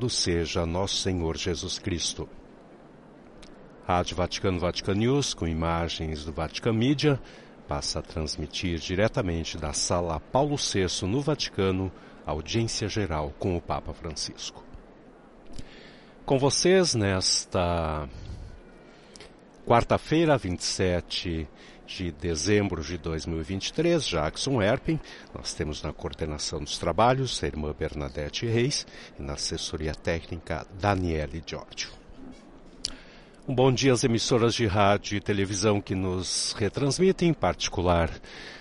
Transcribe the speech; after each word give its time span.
Louvado 0.00 0.08
seja 0.08 0.64
nosso 0.64 0.96
Senhor 0.96 1.36
Jesus 1.36 1.78
Cristo. 1.78 2.26
Rádio 3.86 4.16
Vaticano 4.16 4.58
Vatican 4.58 4.94
News, 4.94 5.34
com 5.34 5.46
imagens 5.46 6.24
do 6.24 6.32
Vatican 6.32 6.72
Media, 6.72 7.20
passa 7.68 7.98
a 7.98 8.02
transmitir 8.02 8.78
diretamente 8.78 9.58
da 9.58 9.74
Sala 9.74 10.18
Paulo 10.18 10.56
VI 10.56 11.06
no 11.06 11.20
Vaticano, 11.20 11.92
audiência 12.24 12.88
geral 12.88 13.34
com 13.38 13.54
o 13.54 13.60
Papa 13.60 13.92
Francisco. 13.92 14.64
Com 16.24 16.38
vocês 16.38 16.94
nesta 16.94 18.08
quarta-feira, 19.66 20.38
27 20.38 21.46
de 21.96 22.12
dezembro 22.12 22.82
de 22.82 22.96
2023, 22.96 24.06
Jackson 24.06 24.62
Erpin. 24.62 25.00
Nós 25.34 25.52
temos 25.52 25.82
na 25.82 25.92
coordenação 25.92 26.60
dos 26.60 26.78
trabalhos 26.78 27.42
a 27.42 27.46
irmã 27.46 27.74
Bernadette 27.76 28.46
Reis 28.46 28.86
e 29.18 29.22
na 29.22 29.32
assessoria 29.32 29.92
técnica 29.94 30.64
Daniele 30.80 31.42
Giorgio. 31.44 31.90
Um 33.48 33.54
bom 33.54 33.72
dia 33.72 33.92
às 33.92 34.04
emissoras 34.04 34.54
de 34.54 34.66
rádio 34.66 35.16
e 35.16 35.20
televisão 35.20 35.80
que 35.80 35.94
nos 35.94 36.54
retransmitem, 36.56 37.30
em 37.30 37.34
particular 37.34 38.08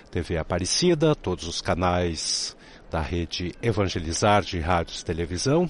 TV 0.09 0.38
Aparecida, 0.38 1.14
todos 1.14 1.47
os 1.47 1.61
canais 1.61 2.58
da 2.89 2.99
rede 2.99 3.53
Evangelizar 3.61 4.41
de 4.41 4.59
Rádios 4.59 5.02
e 5.02 5.05
Televisão, 5.05 5.69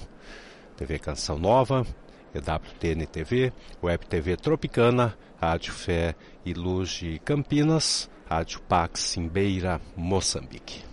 TV 0.78 0.98
Canção 0.98 1.38
Nova, 1.38 1.86
EWTN 2.34 3.06
TV, 3.06 3.52
Web 3.82 4.06
TV 4.06 4.36
Tropicana, 4.36 5.16
Rádio 5.40 5.72
Fé 5.72 6.14
e 6.44 6.52
Luz 6.52 6.90
de 6.90 7.18
Campinas, 7.20 8.10
Rádio 8.28 8.60
Pax 8.62 9.16
em 9.16 9.26
Beira, 9.26 9.80
Moçambique. 9.96 10.84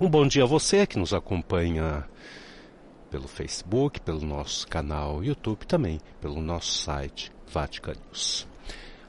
Um 0.00 0.08
bom 0.08 0.26
dia 0.26 0.44
a 0.44 0.46
você 0.46 0.86
que 0.86 0.98
nos 0.98 1.12
acompanha 1.14 2.04
pelo 3.10 3.28
Facebook, 3.28 4.00
pelo 4.00 4.22
nosso 4.22 4.66
canal 4.66 5.22
YouTube, 5.22 5.66
também 5.66 6.00
pelo 6.20 6.40
nosso 6.40 6.72
site 6.72 7.30
Vatican 7.52 7.92
News. 7.92 8.48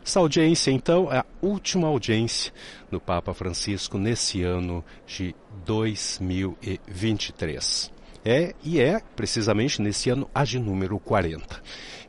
Essa 0.06 0.20
audiência, 0.20 0.70
então, 0.70 1.10
é 1.12 1.18
a 1.20 1.26
última 1.42 1.88
audiência 1.88 2.54
do 2.92 3.00
Papa 3.00 3.34
Francisco 3.34 3.98
nesse 3.98 4.44
ano 4.44 4.84
de 5.08 5.34
2023. 5.66 7.90
É, 8.26 8.56
e 8.64 8.80
é 8.80 9.02
precisamente 9.16 9.82
nesse 9.82 10.10
ano 10.10 10.30
a 10.34 10.46
de 10.46 10.58
número 10.58 10.98
40. 11.00 11.62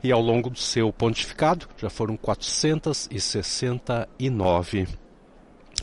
E 0.02 0.10
ao 0.12 0.20
longo 0.20 0.50
do 0.50 0.58
seu 0.58 0.92
pontificado 0.92 1.66
já 1.76 1.90
foram 1.90 2.16
469 2.16 4.86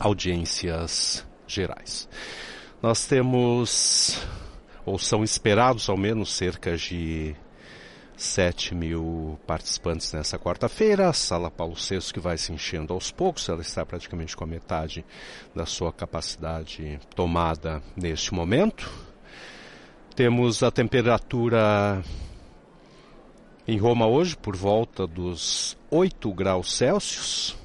audiências 0.00 1.26
gerais. 1.46 2.08
Nós 2.80 3.04
temos, 3.06 4.18
ou 4.86 4.98
são 4.98 5.22
esperados 5.22 5.86
ao 5.88 5.96
menos 5.96 6.34
cerca 6.34 6.76
de 6.76 7.36
7 8.16 8.74
mil 8.74 9.38
participantes 9.46 10.12
nessa 10.12 10.36
quarta-feira. 10.38 11.08
A 11.08 11.12
Sala 11.12 11.50
Paulo 11.50 11.74
VI 11.74 12.12
que 12.12 12.20
vai 12.20 12.38
se 12.38 12.52
enchendo 12.52 12.94
aos 12.94 13.10
poucos, 13.10 13.48
ela 13.48 13.60
está 13.60 13.84
praticamente 13.84 14.36
com 14.36 14.44
a 14.44 14.46
metade 14.46 15.04
da 15.54 15.66
sua 15.66 15.92
capacidade 15.92 17.00
tomada 17.14 17.82
neste 17.96 18.32
momento. 18.32 19.11
Temos 20.14 20.62
a 20.62 20.70
temperatura 20.70 22.04
em 23.66 23.78
Roma 23.78 24.06
hoje 24.06 24.36
por 24.36 24.54
volta 24.54 25.06
dos 25.06 25.74
8 25.90 26.30
graus 26.34 26.76
Celsius. 26.76 27.56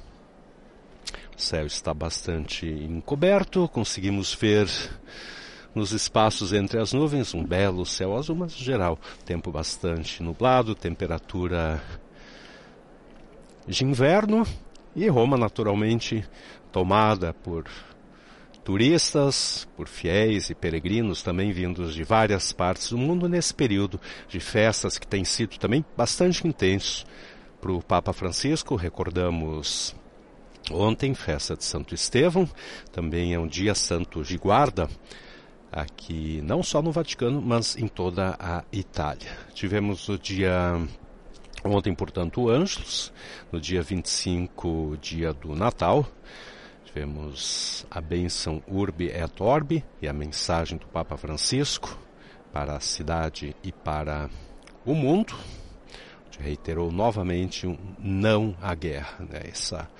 O 1.36 1.40
céu 1.40 1.66
está 1.66 1.92
bastante 1.92 2.66
encoberto, 2.66 3.68
conseguimos 3.68 4.32
ver 4.32 4.66
nos 5.74 5.92
espaços 5.92 6.54
entre 6.54 6.80
as 6.80 6.94
nuvens 6.94 7.34
um 7.34 7.44
belo 7.44 7.84
céu 7.84 8.16
azul, 8.16 8.36
mas 8.36 8.56
geral 8.56 8.98
tempo 9.26 9.52
bastante 9.52 10.22
nublado, 10.22 10.74
temperatura 10.74 11.82
de 13.66 13.84
inverno 13.84 14.46
e 14.96 15.06
Roma 15.06 15.36
naturalmente 15.36 16.26
tomada 16.72 17.34
por 17.34 17.66
turistas, 18.68 19.66
por 19.74 19.88
fiéis 19.88 20.50
e 20.50 20.54
peregrinos 20.54 21.22
também 21.22 21.50
vindos 21.52 21.94
de 21.94 22.04
várias 22.04 22.52
partes 22.52 22.90
do 22.90 22.98
mundo 22.98 23.26
nesse 23.26 23.54
período 23.54 23.98
de 24.28 24.38
festas 24.40 24.98
que 24.98 25.06
tem 25.06 25.24
sido 25.24 25.56
também 25.56 25.82
bastante 25.96 26.46
intenso 26.46 27.06
para 27.62 27.72
o 27.72 27.82
Papa 27.82 28.12
Francisco. 28.12 28.76
Recordamos 28.76 29.96
ontem, 30.70 31.14
festa 31.14 31.56
de 31.56 31.64
Santo 31.64 31.94
Estevão, 31.94 32.46
também 32.92 33.32
é 33.32 33.38
um 33.38 33.46
dia 33.46 33.74
santo 33.74 34.22
de 34.22 34.36
guarda 34.36 34.86
aqui 35.72 36.42
não 36.44 36.62
só 36.62 36.82
no 36.82 36.92
Vaticano, 36.92 37.40
mas 37.40 37.74
em 37.74 37.88
toda 37.88 38.36
a 38.38 38.64
Itália. 38.70 39.30
Tivemos 39.54 40.10
o 40.10 40.18
dia 40.18 40.78
ontem, 41.64 41.94
portanto, 41.94 42.42
o 42.42 42.50
Ângelos, 42.50 43.14
no 43.50 43.58
dia 43.58 43.80
25, 43.80 44.98
dia 45.00 45.32
do 45.32 45.54
Natal. 45.54 46.06
Tivemos 46.84 47.67
a 47.90 48.00
bênção 48.00 48.62
Urbi 48.66 49.06
et 49.06 49.40
Orbi 49.40 49.84
e 50.00 50.08
a 50.08 50.12
mensagem 50.12 50.78
do 50.78 50.86
Papa 50.86 51.16
Francisco 51.16 51.98
para 52.52 52.76
a 52.76 52.80
cidade 52.80 53.54
e 53.62 53.72
para 53.72 54.30
o 54.84 54.94
mundo. 54.94 55.34
Reiterou 56.38 56.92
novamente 56.92 57.66
um 57.66 57.76
não 57.98 58.56
à 58.62 58.72
guerra, 58.74 59.18
né? 59.18 59.42
essa 59.44 59.90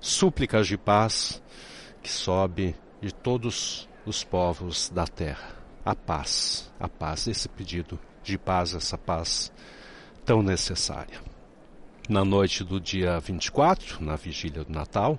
súplica 0.00 0.62
de 0.62 0.76
paz 0.76 1.40
que 2.02 2.10
sobe 2.10 2.74
de 3.00 3.14
todos 3.14 3.88
os 4.04 4.24
povos 4.24 4.90
da 4.90 5.06
terra. 5.06 5.56
A 5.84 5.94
paz, 5.94 6.72
a 6.80 6.88
paz, 6.88 7.28
esse 7.28 7.48
pedido 7.48 7.98
de 8.22 8.36
paz, 8.36 8.74
essa 8.74 8.98
paz 8.98 9.52
tão 10.24 10.42
necessária. 10.42 11.20
Na 12.08 12.24
noite 12.24 12.64
do 12.64 12.80
dia 12.80 13.18
24, 13.18 14.04
na 14.04 14.16
vigília 14.16 14.64
do 14.64 14.72
Natal, 14.72 15.18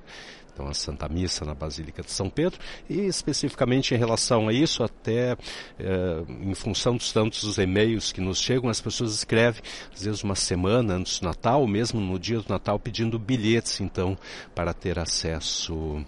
então 0.56 0.68
a 0.70 0.74
Santa 0.74 1.10
Missa 1.10 1.44
na 1.44 1.54
Basílica 1.54 2.02
de 2.02 2.10
São 2.10 2.30
Pedro, 2.30 2.58
e 2.90 3.02
especificamente 3.02 3.94
em 3.94 3.98
relação 3.98 4.48
a 4.48 4.54
isso, 4.54 4.84
até 4.84 5.34
eh, 5.78 6.24
em 6.42 6.56
função 6.56 6.96
dos 6.96 7.12
tantos 7.12 7.58
e-mails 7.58 8.14
que 8.14 8.22
nos 8.22 8.40
chegam, 8.40 8.70
as 8.70 8.80
pessoas 8.80 9.14
escrevem, 9.14 9.62
às 9.94 10.04
vezes 10.04 10.24
uma 10.24 10.36
semana 10.36 10.94
antes 10.96 11.20
do 11.20 11.26
Natal, 11.26 11.60
ou 11.60 11.68
mesmo 11.68 12.00
no 12.00 12.18
dia 12.18 12.40
do 12.40 12.50
Natal, 12.50 12.80
pedindo 12.80 13.20
bilhetes, 13.20 13.82
então, 13.82 14.18
para 14.56 14.74
ter 14.74 14.98
acesso 14.98 16.02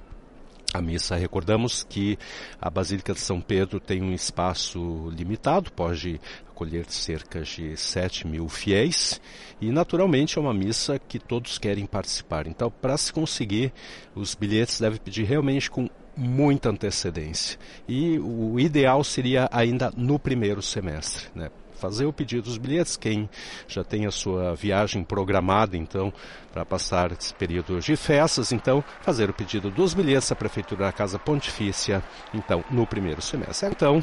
a 0.73 0.81
missa. 0.81 1.15
Recordamos 1.15 1.83
que 1.83 2.17
a 2.61 2.69
Basílica 2.69 3.13
de 3.13 3.19
São 3.19 3.41
Pedro 3.41 3.79
tem 3.79 4.01
um 4.01 4.13
espaço 4.13 5.09
limitado, 5.15 5.71
pode 5.71 6.21
acolher 6.57 6.85
cerca 6.89 7.41
de 7.41 7.77
7 7.77 8.25
mil 8.25 8.49
fiéis 8.49 9.21
e, 9.61 9.71
naturalmente, 9.71 10.39
é 10.39 10.41
uma 10.41 10.53
missa 10.53 10.97
que 10.97 11.19
todos 11.19 11.59
querem 11.59 11.85
participar. 11.85 12.47
Então, 12.47 12.71
para 12.71 12.97
se 12.97 13.13
conseguir, 13.13 13.71
os 14.15 14.33
bilhetes 14.33 14.79
devem 14.79 14.99
pedir 14.99 15.23
realmente 15.23 15.69
com 15.69 15.87
muita 16.15 16.69
antecedência. 16.69 17.59
E 17.87 18.17
o 18.17 18.59
ideal 18.59 19.03
seria 19.03 19.47
ainda 19.51 19.93
no 19.95 20.17
primeiro 20.17 20.63
semestre, 20.63 21.27
né? 21.35 21.51
fazer 21.75 22.07
o 22.07 22.13
pedido 22.13 22.41
dos 22.41 22.57
bilhetes. 22.57 22.97
Quem 22.97 23.29
já 23.67 23.83
tem 23.83 24.07
a 24.07 24.11
sua 24.11 24.55
viagem 24.55 25.03
programada, 25.03 25.77
então, 25.77 26.11
para 26.51 26.65
passar 26.65 27.11
esse 27.11 27.31
período 27.35 27.79
de 27.79 27.95
festas, 27.95 28.51
então, 28.51 28.83
fazer 29.01 29.29
o 29.29 29.33
pedido 29.33 29.69
dos 29.69 29.93
bilhetes 29.93 30.31
à 30.31 30.35
Prefeitura 30.35 30.85
da 30.85 30.91
Casa 30.91 31.19
Pontifícia, 31.19 32.03
então, 32.33 32.65
no 32.71 32.87
primeiro 32.87 33.21
semestre. 33.21 33.69
Então, 33.69 34.01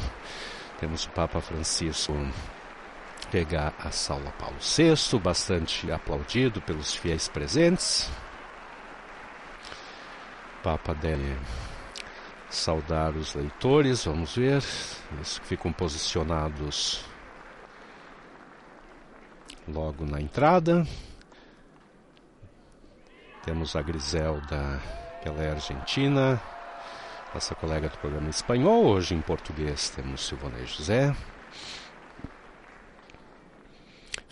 temos 0.79 1.05
o 1.05 1.09
Papa 1.11 1.39
Francisco 1.41 2.13
pegar 3.31 3.73
a 3.79 3.91
Sala 3.91 4.31
Paulo 4.31 4.57
VI, 4.59 5.19
bastante 5.19 5.91
aplaudido 5.91 6.61
pelos 6.61 6.93
fiéis 6.93 7.27
presentes. 7.27 8.09
O 10.59 10.63
Papa 10.63 10.93
deve 10.93 11.37
saudar 12.49 13.15
os 13.15 13.33
leitores, 13.33 14.05
vamos 14.05 14.35
ver, 14.35 14.63
eles 15.13 15.39
ficam 15.43 15.71
posicionados 15.71 17.05
logo 19.67 20.05
na 20.05 20.21
entrada. 20.21 20.85
Temos 23.43 23.75
a 23.75 23.81
Griselda, 23.81 24.81
que 25.21 25.29
ela 25.29 25.43
é 25.43 25.51
argentina, 25.51 26.41
nossa 27.35 27.53
colega 27.53 27.89
do 27.89 27.97
programa 27.97 28.29
espanhol, 28.29 28.85
hoje 28.85 29.13
em 29.13 29.19
português 29.19 29.89
temos 29.89 30.25
Silvonei 30.25 30.65
José. 30.65 31.13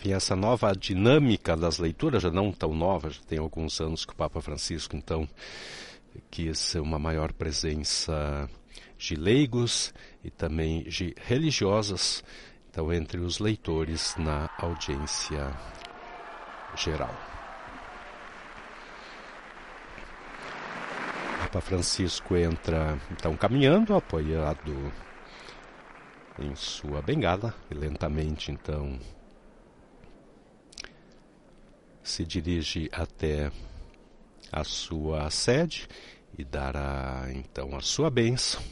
E 0.02 0.10
essa 0.10 0.34
nova 0.34 0.72
dinâmica 0.72 1.54
das 1.54 1.78
leituras, 1.78 2.22
já 2.22 2.30
não 2.30 2.50
tão 2.50 2.74
nova, 2.74 3.10
já 3.10 3.20
tem 3.28 3.38
alguns 3.38 3.78
anos 3.78 4.06
que 4.06 4.14
o 4.14 4.16
Papa 4.16 4.40
Francisco, 4.40 4.96
então, 4.96 5.28
quis 6.30 6.76
uma 6.76 6.98
maior 6.98 7.30
presença 7.34 8.48
de 8.96 9.16
leigos 9.16 9.92
e 10.24 10.30
também 10.30 10.84
de 10.84 11.14
religiosas 11.26 12.24
então, 12.70 12.90
entre 12.90 13.20
os 13.20 13.38
leitores 13.38 14.14
na 14.16 14.48
audiência 14.58 15.54
geral. 16.74 17.33
Papa 21.44 21.60
Francisco 21.60 22.34
entra 22.36 22.98
então 23.12 23.36
caminhando, 23.36 23.94
apoiado 23.94 24.90
em 26.38 26.54
sua 26.56 27.02
bengala 27.02 27.54
e 27.70 27.74
lentamente 27.74 28.50
então 28.50 28.98
se 32.02 32.24
dirige 32.24 32.88
até 32.90 33.52
a 34.50 34.64
sua 34.64 35.28
sede 35.28 35.86
e 36.36 36.42
dará 36.44 37.26
então 37.34 37.76
a 37.76 37.82
sua 37.82 38.08
bênção 38.08 38.62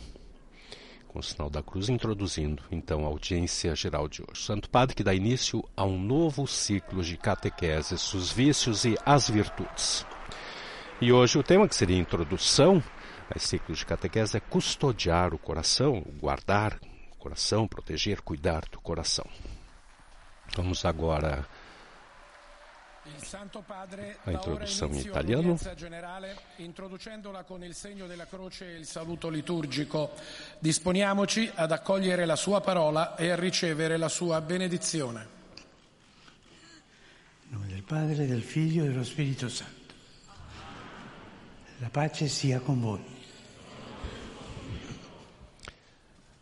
com 1.08 1.18
o 1.18 1.22
sinal 1.22 1.50
da 1.50 1.62
cruz, 1.62 1.90
introduzindo 1.90 2.62
então 2.70 3.04
a 3.04 3.08
audiência 3.08 3.76
geral 3.76 4.08
de 4.08 4.22
hoje. 4.22 4.46
Santo 4.46 4.70
Padre 4.70 4.96
que 4.96 5.04
dá 5.04 5.14
início 5.14 5.62
a 5.76 5.84
um 5.84 6.00
novo 6.00 6.46
ciclo 6.46 7.02
de 7.02 7.18
catequeses, 7.18 8.14
os 8.14 8.32
vícios 8.32 8.86
e 8.86 8.96
as 9.04 9.28
virtudes. 9.28 10.06
E 11.02 11.10
hoje 11.10 11.37
o 11.37 11.43
tema 11.43 11.66
que 11.66 11.75
seria 11.75 11.99
introdução 11.99 12.81
a 13.28 13.37
esse 13.37 13.49
ciclo 13.49 13.75
de 13.75 13.84
catequese 13.84 14.37
é 14.37 14.40
custodiar 14.40 15.34
o 15.34 15.38
coração, 15.38 16.00
guardar 16.20 16.78
o 17.10 17.16
coração, 17.16 17.66
proteger, 17.66 18.22
cuidar 18.22 18.62
do 18.70 18.81
coração. 18.81 19.26
Vamos 20.54 20.84
agora 20.84 21.44
a 24.25 24.31
introduzione 24.31 25.00
in 25.00 25.06
italiano. 25.08 25.58
generale, 25.75 26.37
introducendola 26.58 27.43
con 27.43 27.64
il 27.64 27.75
segno 27.75 28.06
della 28.06 28.26
croce 28.26 28.72
e 28.72 28.78
il 28.78 28.87
saluto 28.87 29.28
liturgico. 29.28 30.12
Disponiamoci 30.60 31.50
ad 31.52 31.72
accogliere 31.72 32.25
la 32.26 32.37
sua 32.37 32.60
parola 32.60 33.16
e 33.16 33.28
a 33.28 33.34
ricevere 33.34 33.96
la 33.96 34.08
sua 34.08 34.40
benedizione. 34.40 35.26
In 37.49 37.54
nome 37.54 37.66
del 37.66 37.82
Padre, 37.82 38.25
del 38.25 38.43
Figlio 38.43 38.84
e 38.84 38.87
dello 38.87 39.02
Spirito 39.02 39.49
Santo. 39.49 39.81
La 41.82 41.90
pace 41.90 42.29
sia 42.29 42.61
con 42.61 42.81
voi. 42.81 43.05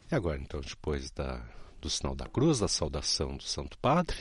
E 0.06 0.14
agora, 0.14 0.36
então, 0.36 0.60
depois 0.60 1.10
da, 1.12 1.40
do 1.80 1.88
sinal 1.88 2.14
da 2.14 2.28
cruz, 2.28 2.58
da 2.58 2.68
saudação 2.68 3.38
do 3.38 3.42
Santo 3.42 3.78
Padre, 3.78 4.18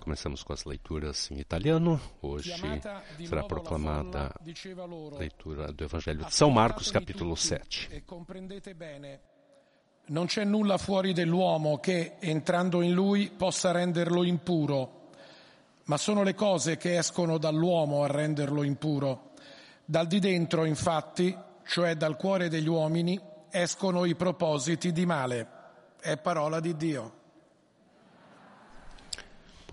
começamos 0.00 0.42
com 0.42 0.54
as 0.54 0.64
leituras 0.64 1.30
em 1.30 1.38
italiano. 1.38 2.00
Hoje 2.22 2.50
será 3.26 3.44
proclamada 3.44 4.32
a 4.34 5.18
leitura 5.18 5.70
do 5.70 5.84
Evangelho 5.84 6.24
de 6.24 6.34
São 6.34 6.48
Marcos, 6.50 6.90
capítulo 6.90 7.34
Ascoltatevi 7.34 7.74
7. 7.74 7.88
tutti 7.88 7.96
E 7.96 8.04
comprendete 8.06 8.74
bene, 8.74 9.20
non 10.06 10.24
c'è 10.24 10.44
nulla 10.44 10.78
fuori 10.78 11.12
dell'uomo 11.12 11.78
che, 11.78 12.16
entrando 12.20 12.80
in 12.80 12.94
lui, 12.94 13.30
possa 13.30 13.70
renderlo 13.70 14.24
impuro, 14.24 15.01
ma 15.84 15.96
sono 15.96 16.22
le 16.22 16.34
cose 16.34 16.76
che 16.76 16.96
escono 16.96 17.38
dall'uomo 17.38 18.02
a 18.02 18.06
renderlo 18.06 18.62
impuro. 18.62 19.32
Dal 19.84 20.06
di 20.06 20.20
dentro, 20.20 20.64
infatti, 20.64 21.36
cioè 21.64 21.96
dal 21.96 22.16
cuore 22.16 22.48
degli 22.48 22.68
uomini, 22.68 23.20
escono 23.50 24.04
i 24.04 24.14
propositi 24.14 24.92
di 24.92 25.06
male. 25.06 25.48
È 26.00 26.16
parola 26.16 26.60
di 26.60 26.76
Dio. 26.76 27.20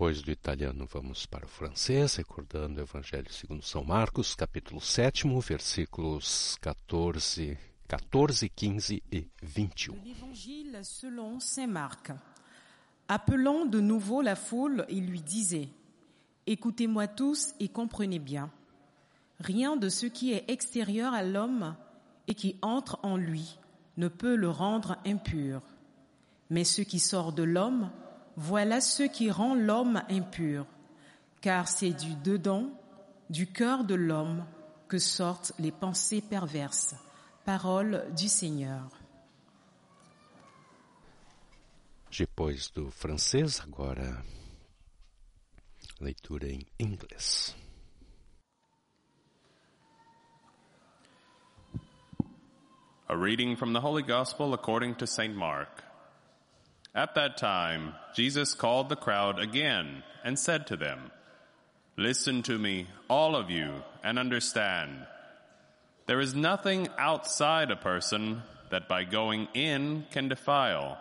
Depois 0.00 0.22
do 0.22 0.30
italiano, 0.30 0.86
vamos 0.86 1.26
para 1.26 1.44
o 1.44 1.48
francês, 1.48 2.16
recordando 2.16 2.80
o 2.80 2.84
Evangelho 2.84 3.30
segundo 3.30 3.62
São 3.62 3.84
Marcos, 3.84 4.34
capítulo 4.34 4.80
7, 4.80 5.28
versículos 5.46 6.56
14, 6.58 7.58
14, 7.86 8.48
15 8.48 9.02
e 9.10 9.28
21. 9.42 9.96
De 9.96 10.08
l'Évangile 10.08 10.84
selon 10.84 11.38
Saint 11.38 11.70
Marc. 11.70 12.14
Appelant 13.08 13.66
de 13.66 13.78
nouveau 13.80 14.22
la 14.22 14.36
foule, 14.36 14.86
il 14.88 15.06
lui 15.06 15.20
disait, 15.20 15.68
Écoutez-moi 16.46 17.06
tous 17.06 17.54
et 17.60 17.68
comprenez 17.68 18.18
bien. 18.18 18.50
Rien 19.40 19.76
de 19.76 19.88
ce 19.88 20.06
qui 20.06 20.32
est 20.32 20.44
extérieur 20.48 21.14
à 21.14 21.22
l'homme 21.22 21.74
et 22.28 22.34
qui 22.34 22.56
entre 22.62 22.98
en 23.02 23.16
lui 23.16 23.58
ne 23.96 24.08
peut 24.08 24.36
le 24.36 24.50
rendre 24.50 24.96
impur. 25.06 25.62
Mais 26.48 26.64
ce 26.64 26.82
qui 26.82 26.98
sort 26.98 27.32
de 27.32 27.42
l'homme, 27.42 27.90
voilà 28.36 28.80
ce 28.80 29.02
qui 29.02 29.30
rend 29.30 29.54
l'homme 29.54 30.02
impur. 30.08 30.66
Car 31.40 31.68
c'est 31.68 31.92
du 31.92 32.14
dedans, 32.16 32.70
du 33.30 33.46
cœur 33.46 33.84
de 33.84 33.94
l'homme, 33.94 34.44
que 34.88 34.98
sortent 34.98 35.52
les 35.58 35.72
pensées 35.72 36.20
perverses. 36.20 36.94
Parole 37.44 38.04
du 38.16 38.28
Seigneur. 38.28 38.88
Depois 42.18 42.70
do 42.74 42.90
francês, 42.90 43.60
agora 43.62 44.22
A 53.06 53.16
reading 53.16 53.54
from 53.56 53.74
the 53.74 53.82
Holy 53.82 54.02
Gospel 54.02 54.54
according 54.54 54.94
to 54.94 55.06
St. 55.06 55.36
Mark. 55.36 55.84
At 56.94 57.14
that 57.16 57.36
time, 57.36 57.94
Jesus 58.14 58.54
called 58.54 58.88
the 58.88 58.96
crowd 58.96 59.38
again 59.38 60.02
and 60.24 60.38
said 60.38 60.66
to 60.68 60.76
them, 60.78 61.10
Listen 61.98 62.42
to 62.44 62.58
me, 62.58 62.86
all 63.10 63.36
of 63.36 63.50
you, 63.50 63.82
and 64.02 64.18
understand. 64.18 65.06
There 66.06 66.20
is 66.20 66.34
nothing 66.34 66.88
outside 66.96 67.70
a 67.70 67.76
person 67.76 68.42
that 68.70 68.88
by 68.88 69.04
going 69.04 69.48
in 69.52 70.06
can 70.10 70.28
defile, 70.28 70.96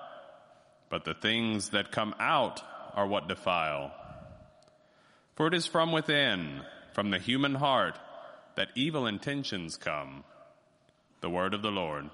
but 0.90 1.06
the 1.06 1.14
things 1.14 1.70
that 1.70 1.90
come 1.94 2.14
out 2.20 2.62
are 2.96 3.08
what 3.08 3.30
defile. 3.30 3.94
For 5.40 5.48
it 5.48 5.54
is 5.54 5.66
from 5.66 5.94
within, 5.94 6.64
from 6.92 7.12
the 7.12 7.18
human 7.18 7.56
heart, 7.56 7.98
that 8.58 8.68
evil 8.76 9.08
intentions 9.08 9.78
come. 9.78 10.26
The 11.22 11.30
word 11.30 11.54
of 11.54 11.62
the 11.62 11.72
Lord. 11.72 12.10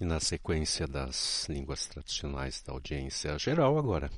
E 0.00 0.04
na 0.04 0.18
sequência 0.18 0.88
das 0.88 1.46
línguas 1.48 1.86
tradicionais 1.86 2.60
da 2.62 2.72
audiência 2.72 3.38
geral, 3.38 3.78
agora 3.78 4.10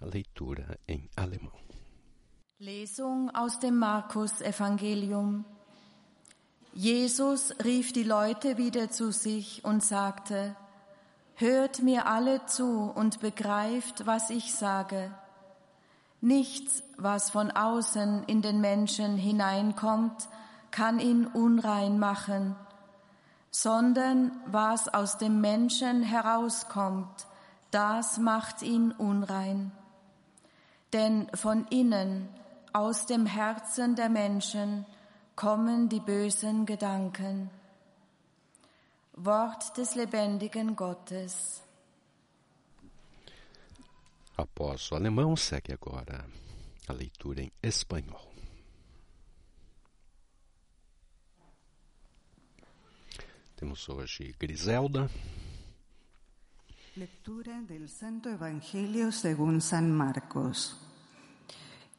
a 0.00 0.04
leitura 0.04 0.76
em 0.88 1.08
alemão. 1.16 1.52
Lesung 2.58 3.30
aus 3.32 3.56
dem 3.58 3.70
Markus-Evangelium. 3.70 5.44
Jesus 6.74 7.52
rief 7.64 7.92
die 7.92 8.02
Leute 8.02 8.58
wieder 8.58 8.90
zu 8.90 9.12
sich 9.12 9.64
und 9.64 9.84
sagte, 9.84 10.56
Hört 11.36 11.84
mir 11.84 12.06
alle 12.06 12.46
zu 12.46 12.90
und 12.96 13.20
begreift, 13.20 14.06
was 14.06 14.28
ich 14.30 14.52
sage. 14.52 15.21
Nichts, 16.22 16.84
was 16.98 17.30
von 17.30 17.50
außen 17.50 18.22
in 18.24 18.42
den 18.42 18.60
Menschen 18.60 19.16
hineinkommt, 19.16 20.28
kann 20.70 21.00
ihn 21.00 21.26
unrein 21.26 21.98
machen, 21.98 22.54
sondern 23.50 24.30
was 24.46 24.88
aus 24.88 25.18
dem 25.18 25.40
Menschen 25.40 26.02
herauskommt, 26.02 27.26
das 27.72 28.18
macht 28.18 28.62
ihn 28.62 28.92
unrein. 28.92 29.72
Denn 30.92 31.26
von 31.34 31.66
innen, 31.70 32.28
aus 32.72 33.06
dem 33.06 33.26
Herzen 33.26 33.96
der 33.96 34.08
Menschen, 34.08 34.86
kommen 35.34 35.88
die 35.88 36.00
bösen 36.00 36.66
Gedanken. 36.66 37.50
Wort 39.14 39.76
des 39.76 39.96
lebendigen 39.96 40.76
Gottes. 40.76 41.61
Após 44.36 44.90
o 44.90 44.94
alemão, 44.94 45.36
segue 45.36 45.72
agora 45.72 46.26
a 46.88 46.92
leitura 46.92 47.42
em 47.42 47.52
espanhol. 47.62 48.32
Temos 53.56 53.88
hoje 53.88 54.34
Griselda, 54.38 55.08
Lectura 56.94 57.62
del 57.62 57.88
Santo 57.88 58.28
Evangelio 58.28 59.12
según 59.12 59.62
San 59.62 59.90
Marcos. 59.92 60.76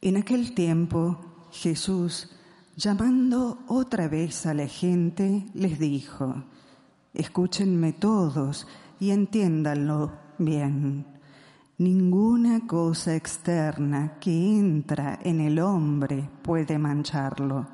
En 0.00 0.16
aquel 0.16 0.54
tiempo 0.54 1.48
Jesús, 1.50 2.30
llamando 2.76 3.64
otra 3.66 4.06
vez 4.06 4.46
a 4.46 4.54
la 4.54 4.68
gente, 4.68 5.46
les 5.54 5.80
dijo, 5.80 6.44
escúchenme 7.12 7.92
todos 7.94 8.68
y 9.00 9.10
entiéndanlo 9.10 10.12
bien. 10.38 11.13
Ninguna 11.78 12.68
cosa 12.68 13.16
externa 13.16 14.16
que 14.20 14.30
entra 14.30 15.18
en 15.22 15.40
el 15.40 15.58
hombre 15.58 16.30
puede 16.42 16.78
mancharlo. 16.78 17.66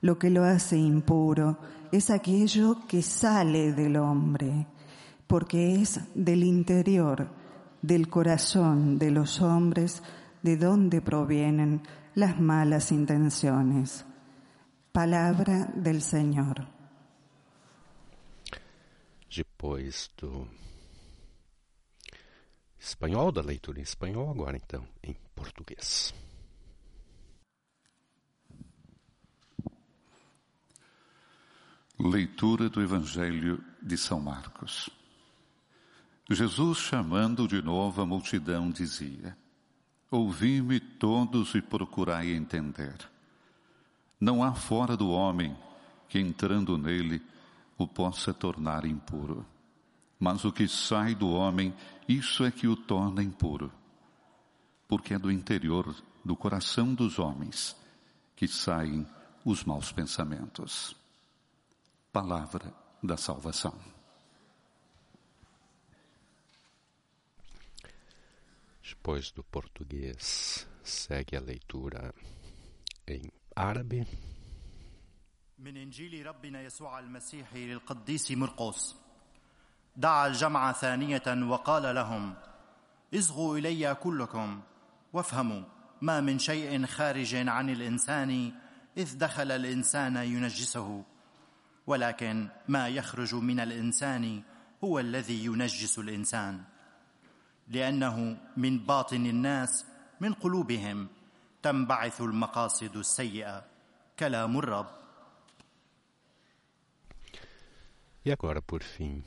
Lo 0.00 0.16
que 0.16 0.30
lo 0.30 0.44
hace 0.44 0.76
impuro 0.76 1.58
es 1.90 2.10
aquello 2.10 2.86
que 2.86 3.02
sale 3.02 3.72
del 3.72 3.96
hombre, 3.96 4.68
porque 5.26 5.74
es 5.74 6.00
del 6.14 6.44
interior, 6.44 7.28
del 7.82 8.08
corazón 8.08 8.96
de 8.96 9.10
los 9.10 9.40
hombres, 9.42 10.04
de 10.42 10.56
donde 10.56 11.00
provienen 11.00 11.82
las 12.14 12.38
malas 12.38 12.92
intenciones. 12.92 14.04
Palabra 14.92 15.68
del 15.74 16.00
Señor. 16.00 16.68
Espanhol, 22.86 23.32
da 23.32 23.42
leitura 23.42 23.80
em 23.80 23.82
espanhol, 23.82 24.30
agora 24.30 24.56
então 24.56 24.86
em 25.02 25.14
português. 25.34 26.14
Leitura 31.98 32.68
do 32.68 32.80
Evangelho 32.80 33.62
de 33.82 33.96
São 33.96 34.20
Marcos. 34.20 34.88
Jesus, 36.30 36.78
chamando 36.78 37.48
de 37.48 37.60
novo 37.62 38.02
a 38.02 38.06
multidão, 38.06 38.70
dizia: 38.70 39.36
Ouvi-me 40.10 40.78
todos 40.78 41.54
e 41.54 41.62
procurai 41.62 42.32
entender. 42.32 42.96
Não 44.20 44.44
há 44.44 44.54
fora 44.54 44.96
do 44.96 45.10
homem 45.10 45.56
que, 46.08 46.18
entrando 46.18 46.78
nele, 46.78 47.22
o 47.76 47.86
possa 47.86 48.32
tornar 48.32 48.84
impuro. 48.84 49.44
Mas 50.19 50.45
o 50.45 50.51
que 50.51 50.67
sai 50.67 51.15
do 51.15 51.29
homem, 51.29 51.73
isso 52.07 52.43
é 52.43 52.51
que 52.51 52.67
o 52.67 52.75
torna 52.75 53.23
impuro. 53.23 53.71
Porque 54.87 55.13
é 55.13 55.19
do 55.19 55.31
interior 55.31 55.95
do 56.23 56.35
coração 56.35 56.93
dos 56.93 57.17
homens 57.17 57.75
que 58.35 58.47
saem 58.47 59.07
os 59.43 59.63
maus 59.63 59.91
pensamentos. 59.91 60.95
Palavra 62.11 62.73
da 63.01 63.17
salvação. 63.17 63.73
Depois 68.83 69.31
do 69.31 69.43
português, 69.43 70.67
segue 70.83 71.35
a 71.35 71.39
leitura 71.39 72.13
em 73.07 73.31
árabe. 73.55 74.05
من 75.57 75.77
انجيل 75.77 76.25
ربنا 76.25 76.61
يسوع 76.61 76.99
المسيح 76.99 77.53
للقديس 77.53 78.31
مرقس 78.31 78.95
دعا 79.96 80.26
الجمع 80.26 80.72
ثانية 80.72 81.22
وقال 81.26 81.94
لهم 81.94 82.34
اصغوا 83.14 83.58
إلي 83.58 83.94
كلكم 83.94 84.60
وافهموا 85.12 85.62
ما 86.00 86.20
من 86.20 86.38
شيء 86.38 86.86
خارج 86.86 87.34
عن 87.34 87.70
الإنسان 87.70 88.52
إذ 88.96 89.18
دخل 89.18 89.50
الإنسان 89.52 90.16
ينجسه 90.16 91.04
ولكن 91.86 92.48
ما 92.68 92.88
يخرج 92.88 93.34
من 93.34 93.60
الإنسان 93.60 94.42
هو 94.84 94.98
الذي 94.98 95.44
ينجس 95.44 95.98
الإنسان 95.98 96.62
لأنه 97.68 98.36
من 98.56 98.78
باطن 98.78 99.26
الناس 99.26 99.84
من 100.20 100.32
قلوبهم 100.32 101.08
تنبعث 101.62 102.20
المقاصد 102.20 102.96
السيئة 102.96 103.64
كلام 104.18 104.58
الرب. 104.58 104.86
E 108.24 108.32
agora, 108.32 108.60
por 108.60 108.82
fim, 108.82 109.22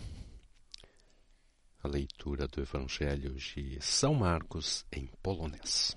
a 1.83 1.88
leitura 1.88 2.48
do 2.48 2.62
Evangelho 2.62 3.36
de 3.36 3.79
São 3.81 4.13
Marcos 4.13 4.86
em 4.91 5.09
polonês. 5.24 5.95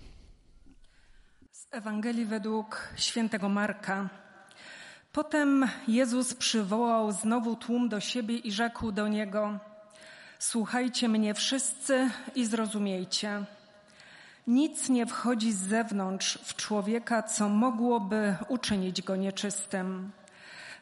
Z 1.51 1.67
Ewangelii 1.73 2.25
według 2.27 2.95
świętego 2.97 3.49
Marka. 3.49 4.11
Potem 5.13 5.69
Jezus 5.89 6.35
przywołał 6.35 7.13
znowu 7.13 7.57
tłum 7.57 7.89
do 7.89 8.01
siebie 8.01 8.37
i 8.37 8.53
rzekł 8.53 8.93
do 8.93 9.09
niego: 9.09 9.59
Słuchajcie 10.39 11.09
mnie 11.09 11.35
wszyscy 11.35 12.11
i 12.35 12.47
zrozumiejcie. 12.47 13.45
Nic 14.47 14.89
nie 14.89 15.07
wchodzi 15.07 15.53
z 15.53 15.59
zewnątrz 15.59 16.39
w 16.39 16.57
człowieka, 16.57 17.23
co 17.23 17.49
mogłoby 17.49 18.37
uczynić 18.49 19.03
go 19.03 19.17
nieczystym 19.17 20.13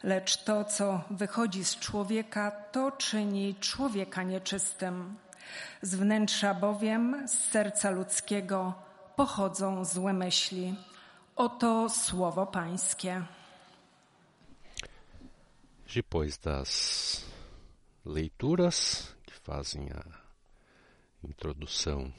lecz 0.03 0.43
to, 0.43 0.65
co 0.65 1.01
wychodzi 1.09 1.65
z 1.65 1.75
człowieka, 1.75 2.51
to 2.51 2.91
czyni 2.91 3.55
człowieka 3.55 4.23
nieczystym. 4.23 5.15
Z 5.81 5.95
wnętrza 5.95 6.53
bowiem, 6.53 7.27
z 7.27 7.49
serca 7.51 7.89
ludzkiego, 7.89 8.73
pochodzą 9.15 9.85
złe 9.85 10.13
myśli. 10.13 10.75
Oto 11.35 11.89
słowo 11.89 12.45
Pańskie. 12.45 13.25
Depois 15.95 16.37
das 16.37 17.25
leituras 18.05 19.07
que 19.25 19.33
fazem 19.33 19.89
a 19.91 21.27
introdução 21.27 22.11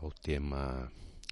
ao 0.00 0.10
tema 0.12 0.90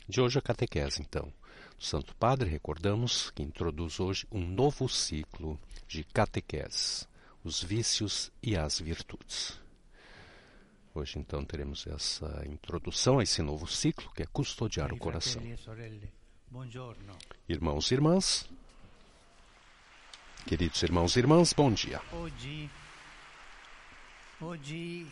de 0.09 0.21
hoje, 0.21 0.39
a 0.39 0.43
catequese, 0.43 1.01
então. 1.01 1.33
O 1.79 1.85
Santo 1.85 2.15
Padre, 2.17 2.51
recordamos, 2.51 3.31
que 3.31 3.43
introduz 3.43 4.01
hoje 4.01 4.27
um 4.33 4.45
novo 4.45 4.89
ciclo 4.89 5.59
de 5.87 6.03
catequese, 6.03 7.07
os 7.45 7.63
vícios 7.63 8.33
e 8.43 8.57
as 8.57 8.81
virtudes. 8.81 9.61
Hoje, 10.93 11.21
então, 11.21 11.45
teremos 11.45 11.87
essa 11.87 12.43
introdução 12.47 13.21
a 13.21 13.23
esse 13.23 13.41
novo 13.43 13.67
ciclo, 13.69 14.11
que 14.13 14.25
é 14.25 14.27
custodiar 14.27 14.93
o 14.93 14.99
coração. 14.99 15.41
Irmãos 17.49 17.91
e 17.91 17.95
irmãs, 17.95 18.51
queridos 20.47 20.83
irmãos 20.83 21.15
e 21.15 21.19
irmãs, 21.21 21.53
bom 21.53 21.71
dia. 21.71 22.03
Oggi 24.41 25.07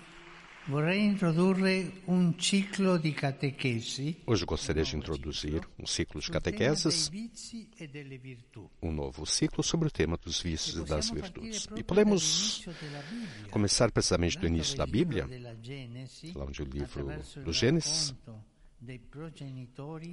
Hoje 4.27 4.45
gostaria 4.45 4.83
de 4.83 4.97
introduzir 4.97 5.63
um 5.79 5.87
ciclo 5.87 6.21
de 6.21 6.29
catequeses, 6.29 7.09
um 8.83 8.91
novo 8.91 9.25
ciclo 9.25 9.63
sobre 9.63 9.87
o 9.87 9.91
tema 9.93 10.17
dos 10.17 10.43
vícios 10.43 10.77
e 10.77 10.85
das 10.85 11.09
virtudes. 11.11 11.69
E 11.77 11.85
podemos 11.85 12.67
começar 13.53 13.93
precisamente 13.93 14.39
do 14.39 14.47
início 14.49 14.77
da 14.77 14.87
Bíblia, 14.87 15.29
lá 16.35 16.45
onde 16.45 16.63
o 16.63 16.65
livro 16.65 17.13
do 17.45 17.53
Gênesis, 17.53 18.13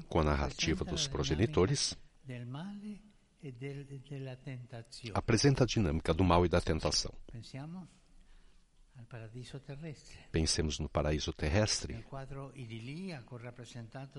com 0.08 0.20
a 0.20 0.24
narrativa 0.24 0.86
dos 0.86 1.08
progenitores, 1.08 1.98
apresenta 5.16 5.64
a 5.64 5.68
dinâmica 5.68 6.14
do 6.14 6.24
mal 6.24 6.46
e 6.46 6.50
da 6.50 6.62
tentação. 6.62 7.12
Pensemos 10.32 10.80
no 10.80 10.90
paraíso 10.90 11.34
terrestre, 11.34 12.04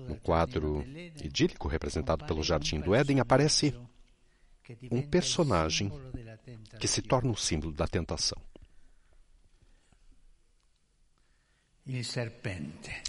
no 0.07 0.19
quadro 0.19 0.83
idílico 1.23 1.67
representado 1.67 2.25
pelo 2.25 2.43
Jardim 2.43 2.79
do 2.79 2.93
Éden, 2.93 3.19
aparece 3.19 3.73
um 4.91 5.01
personagem 5.01 5.91
que 6.79 6.87
se 6.87 7.01
torna 7.01 7.31
um 7.31 7.35
símbolo 7.35 7.73
da 7.73 7.87
tentação. 7.87 8.41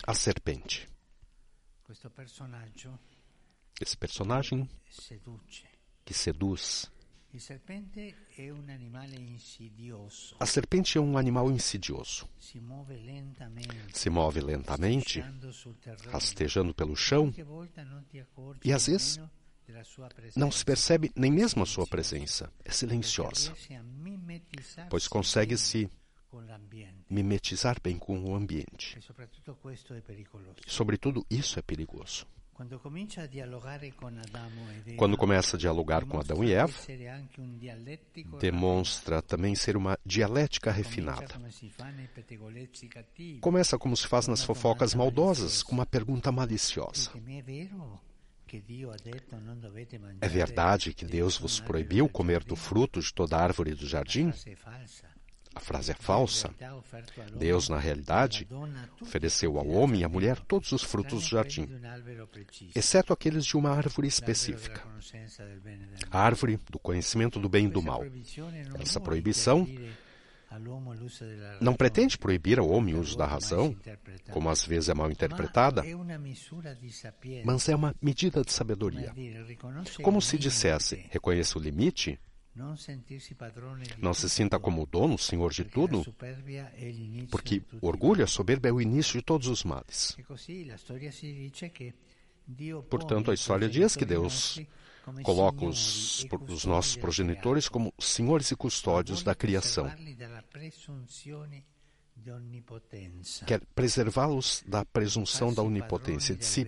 A 0.06 0.14
serpente. 0.14 0.88
Esse 3.80 3.97
personagem 3.97 4.68
que 6.04 6.12
seduz 6.12 6.90
a 10.40 10.47
serpente 10.47 10.97
é 10.97 11.00
um 11.00 11.19
animal 11.19 11.50
insidioso. 11.50 12.28
Se 13.93 14.09
move 14.09 14.40
lentamente, 14.40 15.23
rastejando 16.11 16.75
pelo 16.75 16.97
chão, 16.97 17.33
e 18.64 18.73
às 18.73 18.87
vezes 18.87 19.21
não 20.35 20.50
se 20.50 20.64
percebe 20.64 21.12
nem 21.14 21.31
mesmo 21.31 21.62
a 21.62 21.66
sua 21.66 21.87
presença. 21.87 22.50
É 22.64 22.71
silenciosa, 22.71 23.52
pois 24.88 25.07
consegue 25.07 25.57
se 25.59 25.90
mimetizar 27.11 27.81
bem 27.83 27.99
com 27.99 28.19
o 28.25 28.35
ambiente. 28.35 28.99
E, 28.99 30.71
sobretudo, 30.71 31.26
isso 31.31 31.59
é 31.59 31.62
perigoso. 31.62 32.26
Quando 34.96 35.16
começa 35.18 35.56
a 35.56 35.58
dialogar 35.58 36.06
com 36.06 36.18
Adão 36.18 36.42
e 36.42 36.52
Eva, 36.52 36.72
demonstra 38.40 39.20
também 39.20 39.54
ser 39.54 39.76
uma 39.76 39.98
dialética 40.04 40.70
refinada. 40.70 41.34
Começa 43.40 43.78
como 43.78 43.96
se 43.96 44.08
faz 44.08 44.26
nas 44.26 44.42
fofocas 44.42 44.94
maldosas, 44.94 45.62
com 45.62 45.72
uma 45.72 45.86
pergunta 45.86 46.32
maliciosa. 46.32 47.10
É 50.20 50.28
verdade 50.28 50.94
que 50.94 51.04
Deus 51.04 51.36
vos 51.36 51.60
proibiu 51.60 52.08
comer 52.08 52.44
do 52.44 52.56
fruto 52.56 53.00
de 53.00 53.12
toda 53.12 53.36
árvore 53.36 53.75
do 53.75 53.86
jardim? 53.86 54.32
A 55.56 55.60
frase 55.60 55.90
é 55.90 55.94
falsa. 55.94 56.54
Deus, 57.34 57.70
na 57.70 57.78
realidade, 57.78 58.46
ofereceu 59.00 59.58
ao 59.58 59.66
homem 59.66 60.02
e 60.02 60.04
à 60.04 60.08
mulher 60.08 60.38
todos 60.40 60.70
os 60.70 60.82
frutos 60.82 61.25
do 61.25 61.28
jardim, 61.30 61.66
exceto 62.75 63.12
aqueles 63.12 63.44
de 63.44 63.56
uma 63.56 63.70
árvore 63.70 64.06
específica 64.06 64.82
a 66.10 66.20
árvore 66.20 66.58
do 66.70 66.78
conhecimento 66.78 67.38
do 67.38 67.48
bem 67.48 67.66
e 67.66 67.70
do 67.70 67.82
mal. 67.82 68.04
Essa 68.78 69.00
proibição 69.00 69.66
não 71.60 71.75
pretende 71.75 72.16
proibir 72.16 72.58
ao 72.58 72.68
homem 72.68 72.94
o 72.94 73.00
uso 73.00 73.16
da 73.16 73.26
razão, 73.26 73.76
como 74.30 74.48
às 74.48 74.64
vezes 74.64 74.88
é 74.88 74.94
mal 74.94 75.10
interpretada, 75.10 75.82
mas 77.44 77.68
é 77.68 77.75
uma 77.75 77.94
medida 78.00 78.42
de 78.42 78.52
sabedoria. 78.52 79.14
Como 80.02 80.20
se 80.22 80.38
dissesse, 80.38 81.06
reconheça 81.10 81.58
o 81.58 81.62
limite 81.62 82.18
não 83.98 84.14
se 84.14 84.30
sinta 84.30 84.58
como 84.58 84.86
dono, 84.86 85.18
senhor 85.18 85.52
de 85.52 85.64
tudo, 85.64 86.04
porque 87.30 87.62
orgulho, 87.82 88.25
a 88.25 88.26
soberba 88.26 88.68
é 88.68 88.72
o 88.72 88.80
início 88.80 89.18
de 89.18 89.25
todos 89.25 89.46
os 89.48 89.62
males. 89.62 90.16
Portanto, 92.88 93.30
a 93.30 93.34
história 93.34 93.68
diz 93.68 93.94
que 93.94 94.04
Deus 94.04 94.60
coloca 95.22 95.64
os, 95.64 96.26
os 96.48 96.64
nossos 96.64 96.96
progenitores 96.96 97.68
como 97.68 97.92
senhores 97.98 98.50
e 98.50 98.56
custódios 98.56 99.22
da 99.22 99.34
criação. 99.34 99.90
Quer 103.46 103.60
preservá-los 103.75 104.64
da 104.66 104.84
presunção 104.84 105.52
da 105.52 105.62
onipotência, 105.62 106.34
de 106.34 106.44
se 106.44 106.64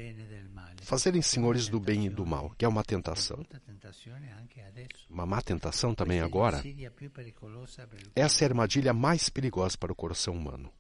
fazerem 0.88 1.20
senhores 1.20 1.68
do 1.68 1.78
bem 1.78 2.06
e 2.06 2.08
do 2.08 2.24
mal, 2.24 2.50
que 2.56 2.64
é 2.64 2.68
uma 2.68 2.82
tentação. 2.82 3.44
Uma 5.10 5.26
má 5.26 5.42
tentação 5.42 5.94
também 5.94 6.20
agora. 6.20 6.62
Essa 8.16 8.44
é 8.44 8.46
a 8.46 8.48
armadilha 8.48 8.94
mais 8.94 9.28
perigosa 9.28 9.76
para 9.76 9.92
o 9.92 9.94
coração 9.94 10.34
humano. 10.34 10.72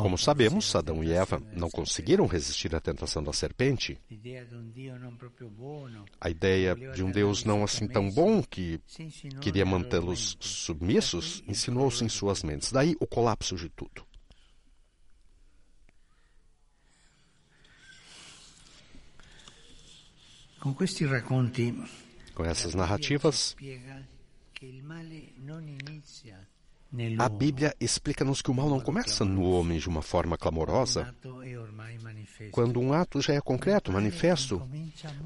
Como 0.00 0.16
sabemos, 0.16 0.76
Adão 0.76 1.02
e 1.02 1.12
Eva 1.12 1.42
não 1.54 1.68
conseguiram 1.68 2.26
resistir 2.26 2.72
à 2.72 2.80
tentação 2.80 3.22
da 3.22 3.32
serpente. 3.32 3.98
A 6.20 6.30
ideia 6.30 6.76
de 6.94 7.02
um 7.02 7.10
Deus 7.10 7.44
não 7.44 7.64
assim 7.64 7.88
tão 7.88 8.08
bom 8.08 8.40
que 8.44 8.80
queria 9.40 9.66
mantê-los 9.66 10.36
submissos 10.38 11.42
insinuou-se 11.48 12.04
em 12.04 12.08
suas 12.08 12.44
mentes. 12.44 12.70
Daí 12.70 12.94
o 13.00 13.06
colapso 13.08 13.56
de 13.56 13.68
tudo. 13.68 14.11
Com 22.36 22.44
essas 22.44 22.72
narrativas, 22.72 23.56
a 27.18 27.28
Bíblia 27.28 27.74
explica-nos 27.80 28.40
que 28.40 28.50
o 28.50 28.54
mal 28.54 28.70
não 28.70 28.78
começa 28.78 29.24
no 29.24 29.42
homem 29.42 29.80
de 29.80 29.88
uma 29.88 30.02
forma 30.02 30.38
clamorosa, 30.38 31.12
quando 32.52 32.78
um 32.78 32.92
ato 32.92 33.20
já 33.20 33.34
é 33.34 33.40
concreto, 33.40 33.90
manifesto, 33.90 34.62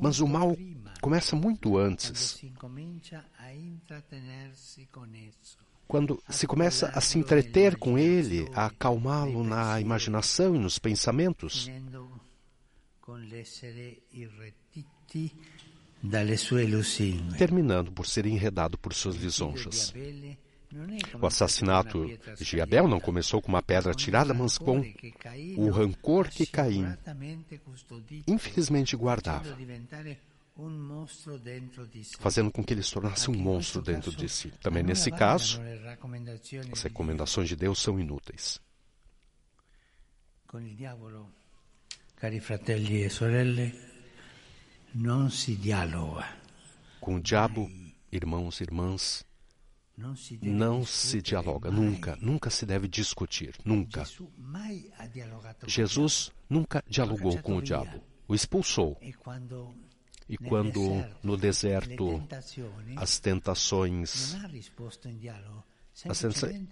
mas 0.00 0.20
o 0.20 0.26
mal 0.26 0.56
começa 1.02 1.36
muito 1.36 1.76
antes. 1.76 2.42
Quando 5.86 6.22
se 6.30 6.46
começa 6.46 6.88
a 6.88 7.00
se 7.02 7.18
entreter 7.18 7.76
com 7.76 7.98
ele, 7.98 8.48
a 8.54 8.66
acalmá-lo 8.66 9.44
na 9.44 9.78
imaginação 9.80 10.56
e 10.56 10.58
nos 10.58 10.78
pensamentos, 10.78 11.70
terminando 17.36 17.90
por 17.92 18.06
ser 18.06 18.26
enredado 18.26 18.78
por 18.78 18.94
suas 18.94 19.16
lisonjas. 19.16 19.92
O 21.20 21.26
assassinato 21.26 22.06
de 22.38 22.60
Abel 22.60 22.86
não 22.86 23.00
começou 23.00 23.40
com 23.40 23.48
uma 23.48 23.62
pedra 23.62 23.94
tirada, 23.94 24.34
mas 24.34 24.58
com 24.58 24.82
o 25.56 25.70
rancor 25.70 26.28
que 26.28 26.46
Caim 26.46 26.86
infelizmente 28.26 28.96
guardava, 28.96 29.56
fazendo 32.18 32.50
com 32.50 32.62
que 32.62 32.74
ele 32.74 32.82
se 32.82 32.92
tornasse 32.92 33.30
um 33.30 33.34
monstro 33.34 33.80
dentro 33.80 34.10
de 34.10 34.28
si. 34.28 34.50
Também 34.60 34.82
nesse 34.82 35.10
caso, 35.10 35.60
as 36.72 36.82
recomendações 36.82 37.48
de 37.48 37.56
Deus 37.56 37.80
são 37.80 37.98
inúteis. 37.98 38.60
Cari 42.16 42.40
fratelli 42.40 43.04
e 43.04 43.10
sorelle, 43.10 43.85
não 44.98 45.28
se 45.28 45.54
dialoga. 45.54 46.26
Com 47.00 47.16
o 47.16 47.20
diabo, 47.20 47.70
irmãos 48.10 48.60
e 48.60 48.62
irmãs, 48.64 49.26
não 50.42 50.84
se 50.84 51.20
dialoga, 51.20 51.70
nunca, 51.70 52.16
nunca 52.16 52.48
se 52.48 52.64
deve 52.64 52.88
discutir, 52.88 53.54
nunca. 53.64 54.04
Jesus 55.66 56.32
nunca 56.48 56.82
dialogou 56.88 57.40
com 57.42 57.56
o 57.56 57.62
diabo, 57.62 58.02
o 58.26 58.34
expulsou. 58.34 58.98
E 60.28 60.36
quando 60.38 61.04
no 61.22 61.36
deserto 61.36 62.26
as 62.96 63.20
tentações, 63.20 64.34
as 66.08 66.20
tentações 66.20 66.66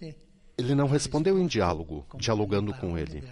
ele 0.57 0.75
não 0.75 0.87
respondeu 0.87 1.39
em 1.39 1.47
diálogo, 1.47 2.05
dialogando 2.17 2.73
com 2.75 2.97
ele, 2.97 3.23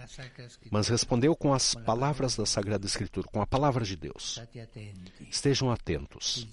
mas 0.70 0.88
respondeu 0.88 1.34
com 1.34 1.52
as 1.52 1.74
palavras 1.74 2.36
da 2.36 2.46
Sagrada 2.46 2.86
Escritura, 2.86 3.26
com 3.28 3.40
a 3.40 3.46
palavra 3.46 3.84
de 3.84 3.96
Deus. 3.96 4.40
Estejam 5.30 5.70
atentos. 5.70 6.46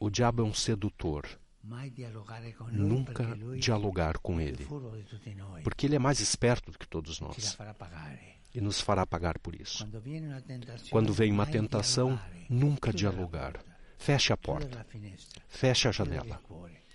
O 0.00 0.10
diabo 0.10 0.42
é 0.42 0.44
um 0.44 0.54
sedutor. 0.54 1.26
Nunca 2.72 3.36
dialogar 3.58 4.18
com 4.18 4.40
ele, 4.40 4.66
porque 5.62 5.86
ele 5.86 5.96
é 5.96 5.98
mais 5.98 6.20
esperto 6.20 6.72
do 6.72 6.78
que 6.78 6.88
todos 6.88 7.20
nós 7.20 7.58
e 8.54 8.60
nos 8.60 8.80
fará 8.80 9.06
pagar 9.06 9.38
por 9.38 9.54
isso. 9.54 9.86
Quando 10.90 11.12
vem 11.12 11.32
uma 11.32 11.46
tentação, 11.46 12.18
nunca 12.48 12.92
dialogar. 12.92 13.62
Feche 13.98 14.32
a 14.32 14.36
porta, 14.36 14.86
feche 15.48 15.88
a 15.88 15.92
janela, 15.92 16.40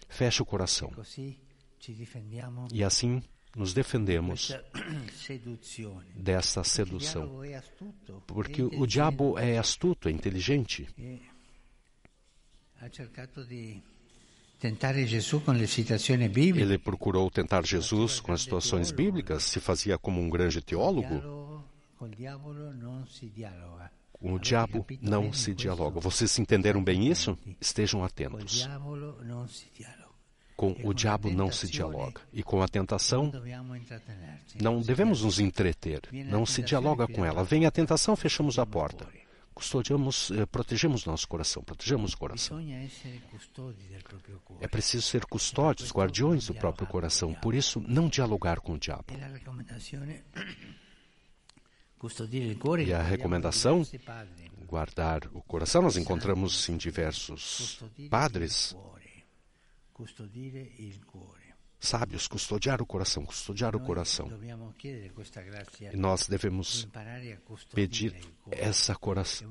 feche 0.07 0.41
o 0.41 0.45
coração. 0.45 0.91
E 2.71 2.83
assim 2.83 3.21
nos 3.55 3.73
defendemos 3.73 4.55
dessa 6.15 6.63
sedução. 6.63 7.41
Porque 8.25 8.63
o 8.63 8.85
diabo 8.87 9.37
é 9.37 9.57
astuto, 9.57 10.07
é 10.09 10.11
inteligente. 10.11 10.87
Ele 16.61 16.77
procurou 16.77 17.29
tentar 17.29 17.65
Jesus 17.65 18.19
com 18.19 18.31
as 18.31 18.41
situações 18.41 18.91
bíblicas, 18.91 19.43
se 19.43 19.59
fazia 19.59 19.97
como 19.97 20.21
um 20.21 20.29
grande 20.29 20.61
teólogo. 20.61 21.63
Com 24.11 24.33
o 24.33 24.39
diabo 24.39 24.85
não 25.01 25.33
se 25.33 25.53
dialoga. 25.53 25.99
Vocês 25.99 26.39
entenderam 26.39 26.81
bem 26.81 27.09
isso? 27.09 27.37
Estejam 27.59 28.03
atentos. 28.03 28.65
Com 30.55 30.75
o 30.83 30.93
diabo 30.93 31.29
não 31.31 31.51
se 31.51 31.67
dialoga. 31.67 32.21
E 32.31 32.43
com 32.43 32.61
a 32.61 32.67
tentação, 32.67 33.31
não 34.61 34.81
devemos 34.81 35.23
nos 35.23 35.39
entreter. 35.39 36.01
Não 36.11 36.45
se 36.45 36.61
dialoga 36.61 37.07
com 37.07 37.25
ela. 37.25 37.43
Vem 37.43 37.65
a 37.65 37.71
tentação, 37.71 38.15
fechamos 38.15 38.59
a 38.59 38.65
porta. 38.65 39.07
Custodiamos, 39.53 40.31
eh, 40.31 40.47
protegemos 40.47 41.05
nosso 41.05 41.27
coração, 41.27 41.63
protegemos 41.63 42.13
o 42.13 42.17
coração. 42.17 42.59
É 44.59 44.67
preciso 44.67 45.03
ser 45.03 45.25
custódios, 45.25 45.91
guardiões 45.91 46.47
do 46.47 46.55
próprio 46.55 46.87
coração. 46.87 47.33
Por 47.35 47.53
isso, 47.53 47.79
não 47.87 48.09
dialogar 48.09 48.59
com 48.59 48.73
o 48.73 48.79
diabo. 48.79 49.13
E 52.83 52.93
a 52.93 53.01
recomendação, 53.01 53.85
guardar 54.65 55.21
o 55.33 55.41
coração, 55.43 55.83
nós 55.83 55.97
encontramos 55.97 56.67
em 56.67 56.75
diversos 56.75 57.83
padres 58.09 58.75
sábios, 61.83 62.27
custodiar 62.27 62.81
o 62.81 62.85
coração, 62.85 63.25
custodiar 63.25 63.75
o 63.75 63.79
coração. 63.79 64.29
E 65.91 65.97
nós 65.97 66.27
devemos 66.27 66.87
pedir 67.73 68.15
essa, 68.49 68.93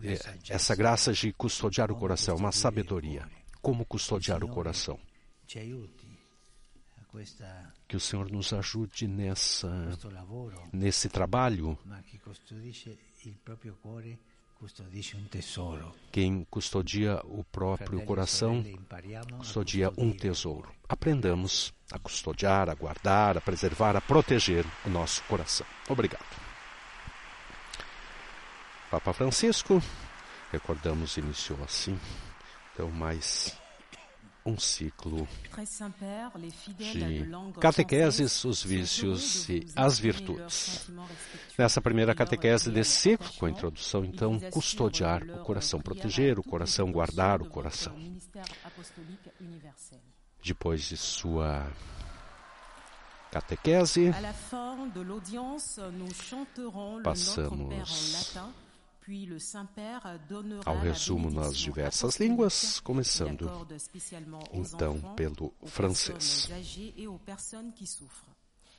eh, 0.03 0.39
essa 0.49 0.75
graça 0.75 1.13
de 1.13 1.33
custodiar 1.35 1.93
o 1.93 1.97
coração, 1.97 2.37
uma 2.37 2.53
sabedoria. 2.53 3.29
Como 3.61 3.85
custodiar 3.85 4.43
o 4.43 4.49
coração? 4.49 4.99
Que 7.87 7.97
o 7.97 8.01
Senhor 8.01 8.31
nos 8.31 8.53
ajude 8.55 9.07
nessa, 9.07 9.69
nesse 10.73 11.11
trabalho 11.11 11.79
quem 16.11 16.47
custodia 16.51 17.21
o 17.25 17.43
próprio 17.45 18.05
coração 18.05 18.65
custodia 19.39 19.93
um 19.97 20.13
tesouro. 20.13 20.73
Aprendamos 20.89 21.73
a 21.91 21.99
custodiar, 21.99 22.69
a 22.69 22.75
guardar, 22.75 23.37
a 23.37 23.41
preservar, 23.41 23.97
a 23.97 24.01
proteger 24.01 24.65
o 24.85 24.89
nosso 24.89 25.23
coração. 25.25 25.67
Obrigado. 25.89 26.25
Papa 28.91 29.13
Francisco, 29.13 29.83
recordamos, 30.51 31.17
iniciou 31.17 31.59
assim. 31.65 31.99
Então, 32.73 32.91
mais 32.91 33.59
um 34.45 34.59
ciclo 34.59 35.27
de 36.79 37.29
catequeses, 37.61 38.45
os 38.45 38.63
vícios 38.63 39.49
e 39.49 39.67
as 39.77 39.99
virtudes. 39.99 40.91
Nessa 41.57 41.81
primeira 41.81 42.15
catequese 42.15 42.71
desse 42.71 42.93
ciclo, 42.93 43.33
com 43.39 43.47
a 43.47 43.51
introdução, 43.51 44.05
então, 44.05 44.39
custodiar 44.51 45.23
o 45.23 45.45
coração, 45.45 45.81
proteger 45.81 46.39
o 46.39 46.43
coração, 46.43 46.91
guardar 46.91 47.41
o 47.41 47.49
coração. 47.49 47.95
Depois 50.43 50.83
de 50.83 50.97
sua 50.97 51.71
catequese, 53.31 54.13
passamos 57.05 58.53
ao 60.65 60.79
resumo 60.79 61.31
nas 61.31 61.57
diversas 61.57 62.19
línguas, 62.19 62.81
começando 62.81 63.51
então 64.53 65.01
pelo 65.17 65.53
francês. 65.65 66.49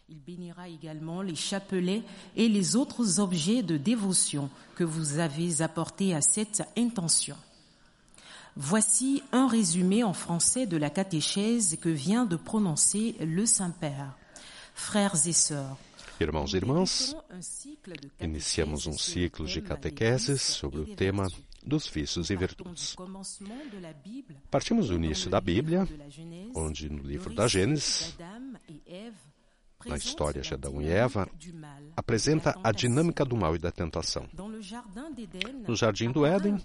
Il 0.10 0.20
bénira 0.20 0.68
également 0.68 1.22
les 1.22 1.36
chapelets 1.36 2.04
et 2.36 2.50
les 2.50 2.76
autres 2.76 3.20
objets 3.20 3.64
de 3.64 3.78
dévotion 3.78 4.50
que 4.76 4.84
vous 4.84 5.20
avez 5.20 5.62
apportés 5.62 6.14
à 6.14 6.22
cette 6.22 6.62
intention. 6.78 7.38
Voici 8.56 9.24
un 9.32 9.48
résumé 9.48 10.04
en 10.04 10.14
français 10.14 10.68
de 10.68 10.78
la 10.78 10.90
catéchèse 10.90 11.78
que 11.82 11.90
vient 11.90 12.26
de 12.26 12.36
prononcer 12.36 13.16
le 13.20 13.46
Saint-Père. 13.46 14.16
Frères 14.76 15.28
et 15.28 15.34
sœurs, 15.34 15.78
Irmãos 16.19 16.54
e 16.54 16.58
irmãs, 16.58 17.15
iniciamos 18.19 18.88
um 18.88 18.97
ciclo 18.97 19.45
de 19.45 19.62
catequeses 19.62 20.41
sobre 20.41 20.80
o 20.80 20.95
tema 20.95 21.28
dos 21.65 21.88
vícios 21.88 22.30
e 22.30 22.36
virtudes. 22.36 22.95
Partimos 24.52 24.89
do 24.89 24.95
início 24.95 25.30
da 25.30 25.41
Bíblia, 25.41 25.88
onde 26.56 26.89
no 26.89 27.02
livro 27.04 27.34
da 27.34 27.47
Gênesis, 27.47 28.15
na 29.86 29.98
história 29.98 30.41
de 30.41 30.54
Adão 30.54 30.82
e 30.82 30.89
Eva, 30.89 31.28
apresenta 31.96 32.58
a 32.63 32.72
dinâmica 32.72 33.24
do 33.24 33.36
mal 33.36 33.56
e 33.56 33.60
da 33.60 33.72
tentação. 33.72 34.28
No 35.67 35.76
Jardim 35.76 36.12
do 36.12 36.26
Éden, 36.26 36.58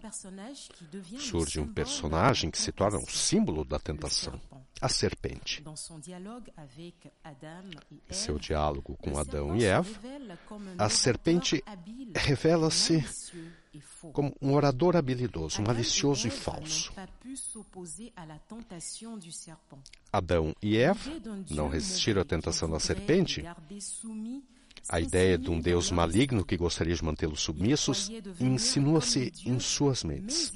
surge 1.18 1.60
um 1.60 1.66
personagem 1.66 2.50
que 2.50 2.58
se 2.58 2.72
torna 2.72 2.98
um 2.98 3.06
símbolo 3.06 3.64
da 3.64 3.78
tentação, 3.78 4.40
a 4.80 4.88
serpente. 4.88 5.62
Em 8.08 8.14
seu 8.14 8.38
diálogo 8.38 8.96
com 8.96 9.18
Adão 9.18 9.56
e 9.56 9.64
Eva, 9.64 9.90
a 10.78 10.88
serpente 10.88 11.62
revela-se 12.14 13.04
como 14.12 14.34
um 14.40 14.54
orador 14.54 14.96
habilidoso, 14.96 15.62
malicioso 15.62 16.26
e 16.26 16.30
falso. 16.30 16.92
Adão 20.12 20.54
e 20.62 20.76
Eva 20.76 21.10
não 21.50 21.68
resistiram 21.68 22.22
à 22.22 22.24
tentação 22.24 22.68
da 22.70 22.80
serpente. 22.80 23.44
A 24.88 25.00
ideia 25.00 25.36
de 25.36 25.50
um 25.50 25.60
Deus 25.60 25.90
maligno 25.90 26.44
que 26.44 26.56
gostaria 26.56 26.94
de 26.94 27.04
mantê-los 27.04 27.40
submissos 27.40 28.10
insinua-se 28.40 29.32
em 29.44 29.58
suas 29.58 30.02
mentes. 30.02 30.52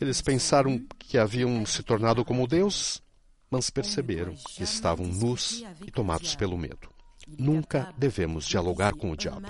Eles 0.00 0.20
pensaram 0.20 0.84
que 0.98 1.18
haviam 1.18 1.64
se 1.64 1.82
tornado 1.82 2.24
como 2.24 2.46
Deus, 2.46 3.02
mas 3.50 3.70
perceberam 3.70 4.34
que 4.34 4.62
estavam 4.62 5.06
nus 5.06 5.64
e 5.86 5.90
tomados 5.90 6.34
pelo 6.34 6.58
medo. 6.58 6.92
Nunca 7.26 7.94
devemos 7.96 8.46
dialogar 8.46 8.94
com 8.94 9.10
o 9.10 9.16
diabo. 9.16 9.46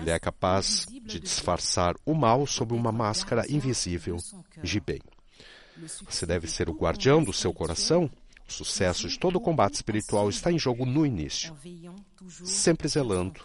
Ele 0.00 0.10
é 0.10 0.18
capaz 0.18 0.86
de 0.88 1.20
disfarçar 1.20 1.94
o 2.04 2.14
mal 2.14 2.46
sob 2.46 2.74
uma 2.74 2.92
máscara 2.92 3.44
invisível 3.50 4.16
de 4.62 4.80
bem. 4.80 5.00
Você 6.08 6.26
deve 6.26 6.46
ser 6.46 6.68
o 6.68 6.72
guardião 6.74 7.22
do 7.22 7.32
seu 7.32 7.52
coração. 7.52 8.10
O 8.48 8.52
sucesso 8.52 9.08
de 9.08 9.18
todo 9.18 9.36
o 9.36 9.40
combate 9.40 9.74
espiritual 9.74 10.28
está 10.28 10.50
em 10.50 10.58
jogo 10.58 10.86
no 10.86 11.04
início, 11.04 11.54
sempre 12.44 12.88
zelando, 12.88 13.40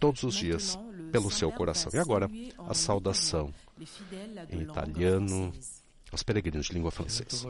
todos 0.00 0.24
os 0.24 0.34
dias, 0.34 0.76
pelo 1.12 1.30
seu 1.30 1.52
coração. 1.52 1.92
E 1.94 1.98
agora, 1.98 2.28
a 2.68 2.74
saudação 2.74 3.54
em 4.50 4.62
italiano 4.62 5.52
aos 6.10 6.22
peregrinos 6.22 6.66
de 6.66 6.74
língua 6.74 6.90
francesa. 6.90 7.48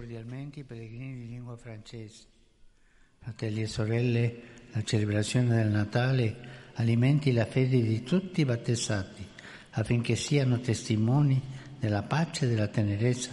Fratelli 3.23 3.63
e 3.63 3.69
sorelle, 3.69 4.43
la 4.75 4.83
celebrazione 4.83 5.55
del 5.55 5.71
Natale 5.71 6.37
alimenti 6.75 7.33
la 7.33 7.47
fede 7.47 7.83
di 7.83 8.03
tutti 8.03 8.41
i 8.41 8.45
battezzati 8.45 9.27
affinché 9.71 10.17
siano 10.17 10.61
testimoni 10.61 11.41
della 11.79 12.03
pace 12.03 12.45
e 12.45 12.49
della 12.49 12.69
tenerezza 12.69 13.31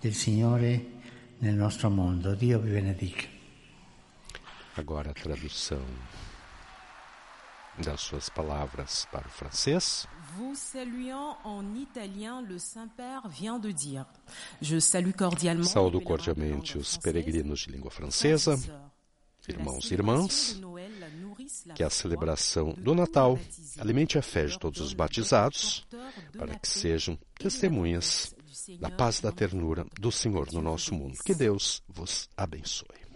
del 0.00 0.14
Signore 0.14 0.94
nel 1.38 1.54
nostro 1.54 1.90
mondo. 1.90 2.34
Dio 2.34 2.58
vi 2.58 2.70
benedica. 2.70 3.26
Agora 4.74 5.10
a 5.10 5.14
tradução 5.14 5.84
das 7.78 8.00
suas 8.00 8.28
palavras 8.28 9.06
para 9.10 9.26
o 9.26 9.30
francês. 9.30 10.06
Vous 10.36 10.54
saluant 10.54 11.38
en 11.44 11.76
italien, 11.76 12.42
le 12.42 12.58
Saint-Père 12.58 13.28
vient 13.28 13.58
de 13.58 13.70
dire 13.70 14.06
Je 14.60 14.78
salue 14.78 15.12
cordialement. 15.12 15.64
Saúdo 15.64 16.00
cordialmente 16.00 16.78
os 16.78 16.96
peregrinos 16.98 17.64
de 17.66 17.72
língua 17.72 17.90
francesa, 17.90 18.58
irmãos 19.48 19.90
e 19.90 19.94
irmãs, 19.94 20.60
que 21.74 21.82
a 21.82 21.90
celebração 21.90 22.72
do 22.74 22.94
Natal 22.94 23.38
alimente 23.78 24.18
a 24.18 24.22
fé 24.22 24.46
de 24.46 24.58
todos 24.58 24.80
os 24.80 24.92
batizados, 24.92 25.86
para 26.36 26.58
que 26.58 26.68
sejam 26.68 27.18
testemunhas 27.38 28.34
da 28.78 28.90
paz 28.90 29.18
e 29.18 29.22
da 29.22 29.32
ternura 29.32 29.86
do 29.98 30.10
Senhor 30.10 30.52
no 30.52 30.62
nosso 30.62 30.94
mundo. 30.94 31.18
Que 31.24 31.34
Deus 31.34 31.82
vos 31.88 32.28
abençoe. 32.36 33.06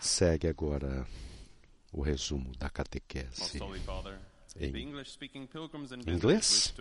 Segue 0.00 0.48
agora 0.48 1.06
o 1.92 2.00
resumo 2.00 2.56
da 2.56 2.70
catequese 2.70 3.60
em 4.58 6.10
inglês. 6.14 6.74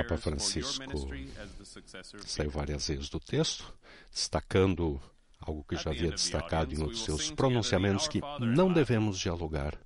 O 0.00 0.08
Papa 0.08 0.16
Francisco 0.16 0.84
saiu 2.26 2.50
várias 2.50 2.88
vezes 2.88 3.08
do 3.08 3.20
texto, 3.20 3.72
destacando 4.12 5.00
algo 5.40 5.64
que 5.64 5.76
já 5.76 5.90
havia 5.90 6.10
destacado 6.10 6.74
em 6.74 6.82
outros 6.82 7.04
seus 7.04 7.30
pronunciamentos, 7.30 8.08
que 8.08 8.20
não 8.40 8.72
devemos 8.72 9.18
dialogar 9.18 9.78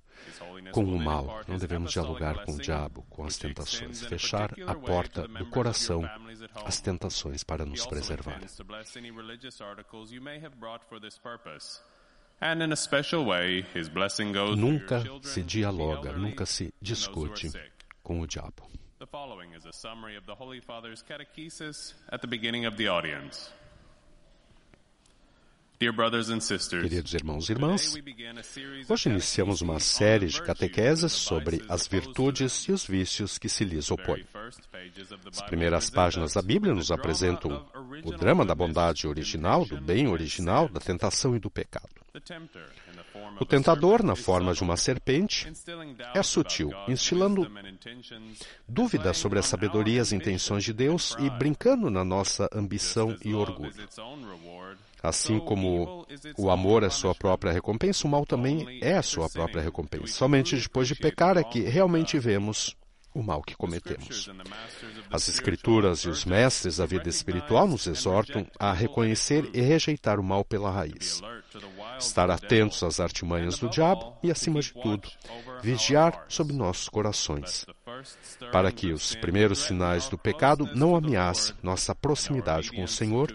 com 0.71 0.83
o 0.83 0.99
mal, 0.99 1.41
não 1.47 1.57
devemos 1.57 1.91
dialogar 1.91 2.43
com 2.43 2.53
o 2.53 2.57
diabo, 2.57 3.05
com 3.09 3.25
as 3.25 3.37
tentações, 3.37 4.03
fechar 4.03 4.53
a 4.67 4.75
porta 4.75 5.27
do 5.27 5.45
coração 5.45 6.03
às 6.65 6.81
tentações 6.81 7.43
para 7.43 7.65
nos 7.65 7.85
preservar. 7.85 8.41
Nunca 14.57 15.03
se 15.21 15.41
dialoga, 15.41 16.11
nunca 16.13 16.45
se 16.45 16.73
discute 16.81 17.51
o 18.05 18.25
diabo. 18.25 18.67
The 18.99 19.07
following 19.07 19.53
is 19.53 19.65
a 19.65 19.73
summary 19.73 20.15
of 20.15 20.25
the 20.25 20.35
Holy 20.35 20.61
Father's 20.61 21.03
catechesis 21.03 21.93
at 22.09 22.21
the 22.21 22.27
beginning 22.27 22.65
of 22.65 22.77
the 22.77 22.87
audience. 22.87 23.51
Queridos 25.77 27.13
irmãos 27.13 27.49
e 27.49 27.51
irmãs, 27.51 27.95
hoje 28.87 29.09
iniciamos 29.09 29.61
uma 29.61 29.79
série 29.79 30.27
de 30.27 30.41
catequeses 30.41 31.11
sobre 31.11 31.63
as 31.67 31.85
virtudes 31.85 32.63
e 32.69 32.71
os 32.71 32.87
vícios 32.87 33.37
que 33.37 33.49
se 33.49 33.65
lhes 33.65 33.91
opõem. 33.91 34.25
As 35.31 35.41
primeiras 35.41 35.89
páginas 35.89 36.33
da 36.33 36.41
Bíblia 36.41 36.73
nos 36.73 36.91
apresentam 36.91 37.65
o 38.03 38.11
drama 38.11 38.45
da 38.45 38.55
bondade 38.55 39.05
original, 39.05 39.65
do 39.65 39.79
bem 39.81 40.07
original, 40.07 40.69
da 40.69 40.79
tentação 40.79 41.35
e 41.35 41.39
do 41.39 41.51
pecado. 41.51 41.89
O 43.39 43.45
tentador, 43.45 44.01
na 44.01 44.15
forma 44.15 44.53
de 44.53 44.63
uma 44.63 44.77
serpente, 44.77 45.51
é 46.13 46.23
sutil, 46.23 46.71
instilando 46.87 47.51
dúvidas 48.65 49.17
sobre 49.17 49.39
a 49.39 49.43
sabedoria 49.43 49.97
e 49.97 49.99
as 49.99 50.13
intenções 50.13 50.63
de 50.63 50.71
Deus 50.71 51.15
e 51.19 51.29
brincando 51.29 51.89
na 51.89 52.05
nossa 52.05 52.47
ambição 52.53 53.17
e 53.25 53.33
orgulho. 53.33 53.73
Assim 55.07 55.39
como 55.39 56.05
o 56.37 56.49
amor 56.49 56.83
é 56.83 56.89
sua 56.89 57.13
própria 57.13 57.51
recompensa, 57.51 58.07
o 58.07 58.09
mal 58.09 58.25
também 58.25 58.79
é 58.81 58.95
a 58.95 59.01
sua 59.01 59.29
própria 59.29 59.61
recompensa. 59.61 60.07
Somente 60.07 60.55
depois 60.55 60.87
de 60.87 60.95
pecar 60.95 61.37
é 61.37 61.43
que 61.43 61.61
realmente 61.61 62.17
vemos 62.17 62.75
o 63.15 63.23
mal 63.23 63.41
que 63.41 63.55
cometemos. 63.55 64.29
As 65.09 65.29
Escrituras 65.29 65.99
e 65.99 66.09
os 66.09 66.25
mestres 66.25 66.77
da 66.77 66.85
vida 66.85 67.07
espiritual 67.07 67.65
nos 67.65 67.87
exortam 67.87 68.45
a 68.59 68.73
reconhecer 68.73 69.49
e 69.53 69.61
rejeitar 69.61 70.19
o 70.19 70.23
mal 70.23 70.43
pela 70.43 70.69
raiz, 70.69 71.21
estar 71.99 72.29
atentos 72.29 72.83
às 72.83 72.99
artimanhas 72.99 73.59
do 73.59 73.69
diabo 73.69 74.17
e, 74.21 74.31
acima 74.31 74.59
de 74.59 74.73
tudo, 74.73 75.09
vigiar 75.61 76.25
sobre 76.27 76.55
nossos 76.55 76.89
corações, 76.89 77.65
para 78.51 78.71
que 78.71 78.91
os 78.91 79.15
primeiros 79.15 79.59
sinais 79.59 80.09
do 80.09 80.17
pecado 80.17 80.69
não 80.75 80.95
ameacem 80.95 81.55
nossa 81.61 81.95
proximidade 81.95 82.71
com 82.71 82.83
o 82.83 82.87
Senhor, 82.87 83.33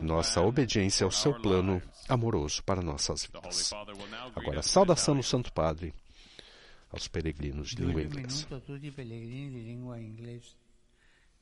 nossa 0.00 0.40
obediência 0.40 1.04
ao 1.04 1.10
seu 1.10 1.34
plano 1.34 1.82
amoroso 2.08 2.62
para 2.64 2.82
nossas 2.82 3.26
vidas. 3.26 3.72
Agora, 4.34 4.62
saudação 4.62 5.16
do 5.16 5.22
Santo 5.22 5.52
Padre 5.52 5.94
aos 6.90 7.08
peregrinos 7.08 7.70
de 7.70 7.84
língua 7.84 8.02
inglesa. 8.02 8.46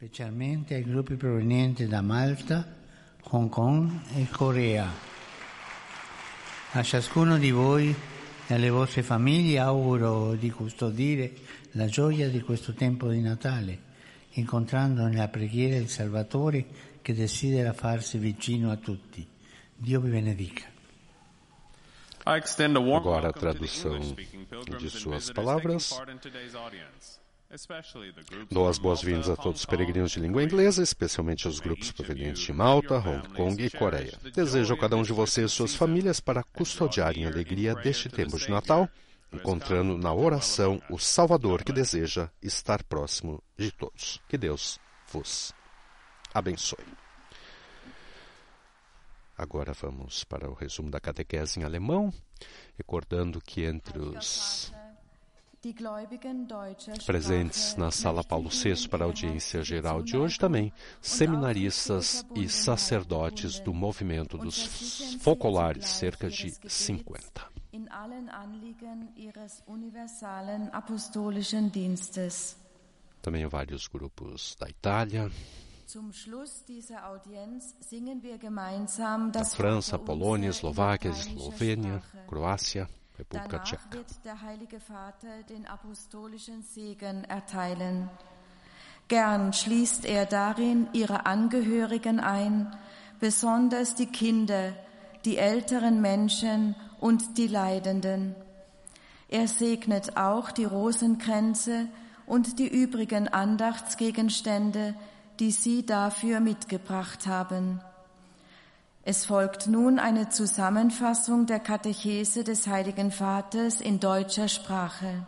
specialmente 0.00 0.72
ai 0.72 0.82
gruppi 0.82 1.14
provenienti 1.14 1.86
da 1.86 2.00
Malta, 2.00 2.66
Hong 3.30 3.50
Kong 3.50 3.92
e 4.16 4.24
Corea. 4.32 4.88
A 6.72 6.84
ciascuno 6.84 7.36
di 7.36 7.50
voi 7.50 7.92
e 8.46 8.54
alle 8.54 8.70
vostre 8.70 9.02
famiglie 9.02 9.58
auguro 9.58 10.34
di 10.34 10.52
custodire 10.52 11.32
la 11.72 11.86
gioia 11.86 12.28
di 12.28 12.40
questo 12.42 12.74
tempo 12.74 13.08
di 13.08 13.20
Natale, 13.20 13.78
incontrando 14.34 15.04
nella 15.08 15.26
preghiera 15.26 15.74
il 15.74 15.88
Salvatore 15.88 16.66
che 17.02 17.12
desidera 17.12 17.72
farsi 17.72 18.18
vicino 18.18 18.70
a 18.70 18.76
tutti. 18.76 19.26
Dio 19.74 20.00
vi 20.00 20.10
benedica. 20.10 20.68
Agora 22.24 23.28
a 23.28 23.32
tradução 23.32 23.98
de 24.78 24.90
suas 24.90 25.32
palavras. 25.32 25.90
Dou 28.48 28.68
as 28.68 28.78
boas-vindas 28.78 29.28
a 29.28 29.34
todos 29.34 29.60
os 29.60 29.66
peregrinos 29.66 30.12
de 30.12 30.20
língua 30.20 30.44
inglesa, 30.44 30.84
especialmente 30.84 31.48
aos 31.48 31.58
grupos 31.58 31.90
provenientes 31.90 32.42
de 32.42 32.52
Malta, 32.52 32.98
Hong 32.98 33.28
Kong 33.34 33.64
e 33.64 33.68
Coreia. 33.68 34.16
Desejo 34.32 34.74
a 34.74 34.78
cada 34.78 34.96
um 34.96 35.02
de 35.02 35.12
vocês 35.12 35.50
e 35.50 35.54
suas 35.54 35.74
famílias 35.74 36.20
para 36.20 36.44
custodiarem 36.44 37.26
a 37.26 37.28
alegria 37.28 37.74
deste 37.74 38.08
tempo 38.08 38.38
de 38.38 38.48
Natal, 38.48 38.88
encontrando 39.32 39.98
na 39.98 40.14
oração 40.14 40.80
o 40.88 40.96
Salvador 40.96 41.64
que 41.64 41.72
deseja 41.72 42.30
estar 42.40 42.84
próximo 42.84 43.42
de 43.58 43.72
todos. 43.72 44.20
Que 44.28 44.38
Deus 44.38 44.78
vos 45.12 45.52
abençoe. 46.32 46.86
Agora 49.36 49.72
vamos 49.72 50.22
para 50.22 50.48
o 50.48 50.54
resumo 50.54 50.88
da 50.88 51.00
catequese 51.00 51.58
em 51.58 51.64
alemão, 51.64 52.14
recordando 52.76 53.40
que 53.40 53.64
entre 53.64 53.98
os 53.98 54.72
presentes 57.04 57.76
na 57.76 57.90
sala 57.90 58.24
Paulo 58.24 58.48
VI 58.48 58.88
para 58.88 59.04
a 59.04 59.06
audiência 59.06 59.62
geral 59.62 60.02
de 60.02 60.16
hoje 60.16 60.38
também 60.38 60.72
seminaristas 61.02 62.24
e 62.34 62.48
sacerdotes 62.48 63.60
do 63.60 63.74
movimento 63.74 64.38
dos 64.38 65.18
focolares, 65.20 65.86
cerca 65.86 66.30
de 66.30 66.54
50. 66.66 67.46
Também 73.20 73.46
vários 73.46 73.86
grupos 73.86 74.56
da 74.58 74.66
Itália, 74.66 75.30
da 79.30 79.44
França, 79.44 79.98
Polônia, 79.98 80.48
Eslováquia, 80.48 81.10
Eslovênia, 81.10 82.02
Croácia, 82.26 82.88
Tcheca. 83.28 83.62
wird 83.90 84.24
der 84.24 84.40
Heilige 84.40 84.80
Vater 84.80 85.42
den 85.48 85.66
apostolischen 85.66 86.62
Segen 86.62 87.24
erteilen. 87.24 88.08
Gern 89.08 89.52
schließt 89.52 90.04
er 90.04 90.24
darin 90.26 90.88
ihre 90.92 91.26
Angehörigen 91.26 92.20
ein, 92.20 92.74
besonders 93.18 93.94
die 93.94 94.06
Kinder, 94.06 94.72
die 95.24 95.36
älteren 95.36 96.00
Menschen 96.00 96.76
und 97.00 97.36
die 97.36 97.48
Leidenden. 97.48 98.34
Er 99.28 99.48
segnet 99.48 100.16
auch 100.16 100.50
die 100.50 100.64
Rosenkränze 100.64 101.88
und 102.26 102.58
die 102.58 102.68
übrigen 102.68 103.28
Andachtsgegenstände, 103.28 104.94
die 105.40 105.50
Sie 105.50 105.84
dafür 105.84 106.40
mitgebracht 106.40 107.26
haben. 107.26 107.80
Es 109.02 109.24
folgt 109.24 109.66
nun 109.66 109.98
eine 109.98 110.28
Zusammenfassung 110.28 111.46
der 111.46 111.58
Katechese 111.58 112.44
des 112.44 112.66
Heiligen 112.66 113.10
Vaters 113.10 113.80
in 113.80 113.98
deutscher 113.98 114.46
Sprache. 114.48 115.26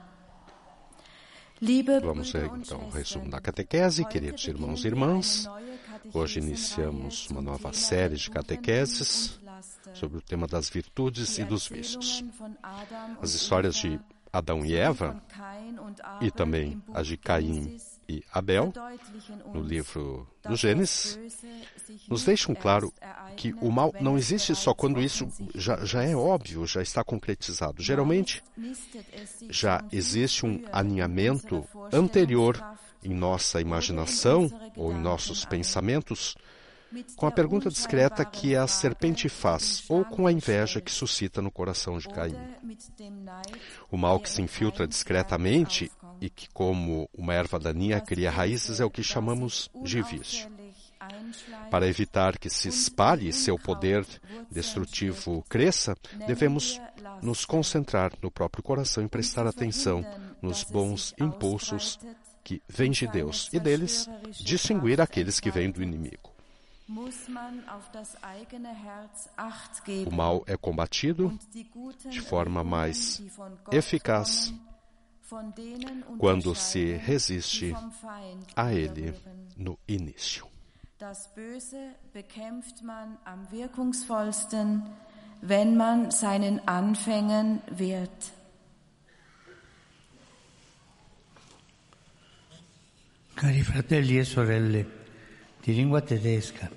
Liebe 1.59 2.01
Vamos 2.03 2.35
então 2.35 2.83
ao 2.83 2.91
resumo 2.91 3.31
da 3.31 3.41
catequese, 3.41 4.05
queridos 4.05 4.47
irmãos 4.47 4.85
e 4.85 4.89
irmãs. 4.89 5.49
Hoje 6.13 6.41
iniciamos 6.41 7.31
uma 7.31 7.41
nova 7.41 7.73
série 7.73 8.17
de 8.17 8.29
catequeses 8.31 9.41
sobre 9.95 10.19
o 10.19 10.21
tema 10.21 10.47
das 10.47 10.69
virtudes 10.69 11.39
e 11.39 11.45
dos 11.45 11.67
vícios. 11.67 12.23
As 13.23 13.33
histórias 13.33 13.77
de 13.77 13.99
Adão 14.31 14.65
e 14.67 14.75
Eva 14.75 15.23
e 16.21 16.31
também 16.31 16.83
as 16.93 17.07
de 17.07 17.17
Caim 17.17 17.79
e 18.09 18.23
Abel, 18.33 18.73
no 19.53 19.63
livro 19.63 20.27
do 20.43 20.57
Gênesis, 20.57 21.19
nos 22.09 22.25
deixam 22.25 22.55
claro 22.55 22.93
que 23.37 23.55
o 23.61 23.71
mal 23.71 23.95
não 24.01 24.19
existe 24.19 24.55
só 24.55 24.75
quando 24.75 25.01
isso 25.01 25.29
já, 25.55 25.85
já 25.85 26.03
é 26.03 26.15
óbvio, 26.15 26.67
já 26.67 26.83
está 26.83 27.05
concretizado. 27.05 27.83
Geralmente, 27.83 28.43
já 29.49 29.85
existe 29.93 30.45
um 30.45 30.63
alinhamento 30.73 31.67
anterior 31.93 32.63
em 33.03 33.15
nossa 33.15 33.61
imaginação 33.61 34.51
ou 34.77 34.93
em 34.93 35.01
nossos 35.01 35.45
pensamentos 35.45 36.37
com 37.17 37.27
a 37.27 37.31
pergunta 37.31 37.71
discreta 37.71 38.25
que 38.25 38.55
a 38.55 38.67
serpente 38.67 39.29
faz, 39.29 39.85
ou 39.89 40.05
com 40.05 40.27
a 40.27 40.33
inveja 40.33 40.81
que 40.81 40.91
suscita 40.91 41.41
no 41.41 41.51
coração 41.51 41.99
de 41.99 42.09
Caim. 42.09 42.37
O 43.91 43.97
mal 43.97 44.21
que 44.21 44.29
se 44.29 44.43
infiltra 44.43 44.87
discretamente 44.87 45.91
e 46.23 46.31
que, 46.31 46.49
como 46.51 47.11
uma 47.13 47.35
erva 47.35 47.59
daninha, 47.59 48.01
cria 48.01 48.31
raízes 48.31 48.79
é 48.79 48.85
o 48.85 48.91
que 48.91 49.03
chamamos 49.03 49.69
de 49.83 50.01
vício. 50.03 50.49
Para 51.69 51.89
evitar 51.89 52.39
que 52.39 52.49
se 52.49 52.69
espalhe 52.69 53.29
e 53.29 53.33
seu 53.33 53.59
poder 53.59 54.07
destrutivo 54.49 55.45
cresça, 55.49 55.97
devemos 56.25 56.81
nos 57.21 57.45
concentrar 57.45 58.13
no 58.23 58.31
próprio 58.31 58.63
coração 58.63 59.05
e 59.05 59.09
prestar 59.09 59.49
atenção 59.49 60.05
nos 60.41 60.63
bons 60.63 61.13
impulsos 61.19 61.99
que 62.45 62.63
vêm 62.69 62.93
de 62.93 63.09
Deus 63.09 63.49
e 63.53 63.59
deles 63.59 64.09
distinguir 64.31 65.01
aqueles 65.01 65.41
que 65.41 65.51
vêm 65.51 65.73
do 65.73 65.83
inimigo. 65.83 66.31
O 70.07 70.15
mal 70.15 70.45
é 70.47 70.57
combatido 70.57 71.37
de 72.09 72.21
forma 72.21 72.63
mais 72.63 73.21
eficaz 73.73 74.53
quando 76.19 76.55
se 76.55 76.97
resiste 77.07 77.75
a 78.55 78.73
ele 78.73 79.15
no 79.57 79.79
início. 79.87 80.47
Das 80.99 81.29
Böse 81.35 81.97
bekämpft 82.13 82.83
man 82.83 83.19
am 83.25 83.51
wirkungsvollsten, 83.51 84.83
wenn 85.41 85.77
man 85.77 86.11
seinen 86.13 86.61
Anfängen 86.69 87.61
wehrt. 87.77 88.33
Cari 93.35 93.63
fratelli 93.63 94.19
e 94.19 94.25
sorelle, 94.25 94.87
di 95.61 95.75
lingua 95.75 96.01
tedesca, 96.03 96.71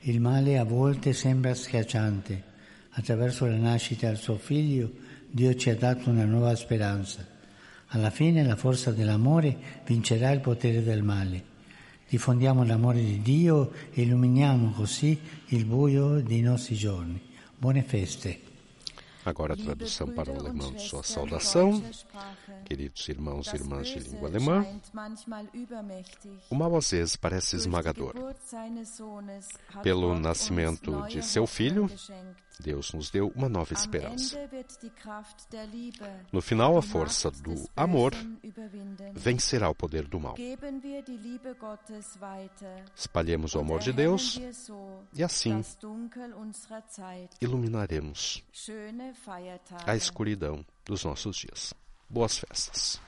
il 0.00 0.20
male 0.20 0.58
a 0.58 0.64
volte 0.64 1.12
sembra 1.12 1.54
schiacciante. 1.54 2.54
Attraverso 2.92 3.44
la 3.44 3.56
nascita 3.56 4.06
del 4.06 4.16
suo 4.16 4.38
figlio, 4.38 4.90
Dio 5.28 5.54
ci 5.54 5.68
ha 5.68 5.76
dato 5.76 6.08
una 6.08 6.24
nuova 6.24 6.54
speranza. 6.56 7.35
Alla 7.90 8.10
fine 8.10 8.44
la 8.44 8.56
forza 8.56 8.90
dell'amore 8.90 9.82
vincerà 9.84 10.30
il 10.30 10.40
potere 10.40 10.82
del 10.82 11.02
male. 11.02 11.54
Diffondiamo 12.08 12.64
l'amore 12.64 13.00
di 13.00 13.20
Dio 13.20 13.72
e 13.92 14.02
illuminiamo 14.02 14.70
così 14.72 15.18
il 15.46 15.64
buio 15.64 16.20
dei 16.20 16.40
nostri 16.40 16.74
giorni. 16.76 17.20
Buone 17.56 17.82
feste. 17.82 18.54
Agora 19.26 19.54
a 19.54 19.56
tradução 19.56 20.06
para 20.14 20.30
o 20.30 20.38
alemão 20.38 20.72
de 20.72 20.82
sua 20.82 21.02
saudação. 21.02 21.82
Queridos 22.64 23.08
irmãos 23.08 23.48
e 23.48 23.56
irmãs 23.56 23.88
de 23.88 23.98
língua 23.98 24.28
alemã, 24.28 24.64
o 26.48 26.54
mal 26.54 26.76
às 26.76 26.92
vezes 26.92 27.16
parece 27.16 27.56
esmagador. 27.56 28.14
Pelo 29.82 30.16
nascimento 30.16 31.08
de 31.08 31.22
seu 31.24 31.44
filho, 31.44 31.90
Deus 32.60 32.92
nos 32.92 33.10
deu 33.10 33.32
uma 33.34 33.48
nova 33.48 33.72
esperança. 33.72 34.38
No 36.32 36.40
final, 36.40 36.76
a 36.76 36.82
força 36.82 37.30
do 37.30 37.68
amor 37.76 38.12
vencerá 39.14 39.68
o 39.68 39.74
poder 39.74 40.06
do 40.06 40.18
mal. 40.18 40.34
Espalhemos 42.94 43.54
o 43.54 43.58
amor 43.58 43.80
de 43.80 43.92
Deus 43.92 44.40
e 45.12 45.22
assim 45.22 45.62
iluminaremos 47.40 48.42
a 49.86 49.96
escuridão 49.96 50.64
dos 50.84 51.04
nossos 51.04 51.36
dias. 51.36 51.74
Boas 52.08 52.38
festas. 52.38 53.00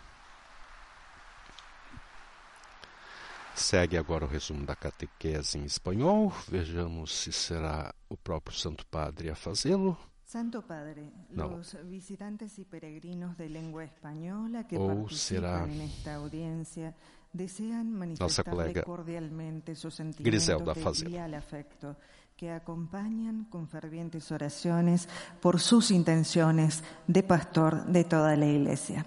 Segue 3.59 3.99
agora 3.99 4.25
o 4.25 4.29
resumo 4.29 4.65
da 4.65 4.77
catequese 4.77 5.59
em 5.59 5.65
espanhol. 5.65 6.33
Vejamos 6.49 7.13
se 7.13 7.33
será 7.33 7.93
o 8.09 8.17
próprio 8.17 8.57
Santo 8.57 8.87
Padre 8.87 9.31
a 9.31 9.35
fazê-lo. 9.35 9.99
Santo 10.25 10.63
Padre, 10.63 11.11
No. 11.31 11.49
los 11.57 11.77
visitantes 11.85 12.59
y 12.59 12.65
peregrinos 12.65 13.37
de 13.37 13.49
lengua 13.49 13.83
española 13.85 14.67
que 14.67 14.77
O 14.79 14.87
participan 14.87 15.19
será 15.19 15.65
en 15.65 15.81
esta 15.81 16.15
audiencia 16.15 16.95
desean 17.33 17.93
manifestarle 17.93 18.51
colega 18.51 18.83
cordialmente 18.83 19.75
sus 19.75 19.99
Griselda 19.99 20.75
sentimientos 20.75 21.01
de 21.01 21.09
leal 21.11 21.35
afecto 21.35 21.97
que 22.37 22.53
acompañan 22.53 23.45
con 23.51 23.69
fervientes 23.69 24.31
oraciones 24.31 25.09
por 25.41 25.59
sus 25.59 25.91
intenciones 25.91 26.85
de 27.09 27.23
pastor 27.25 27.87
de 27.87 28.05
toda 28.05 28.37
la 28.37 28.47
Iglesia. 28.47 29.05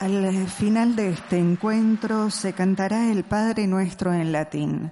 Al 0.00 0.48
final 0.48 0.96
de 0.96 1.10
este 1.10 1.36
encuentro 1.36 2.30
se 2.30 2.54
cantará 2.54 3.12
el 3.12 3.22
Padre 3.22 3.66
Nuestro 3.66 4.14
en 4.14 4.32
latín. 4.32 4.90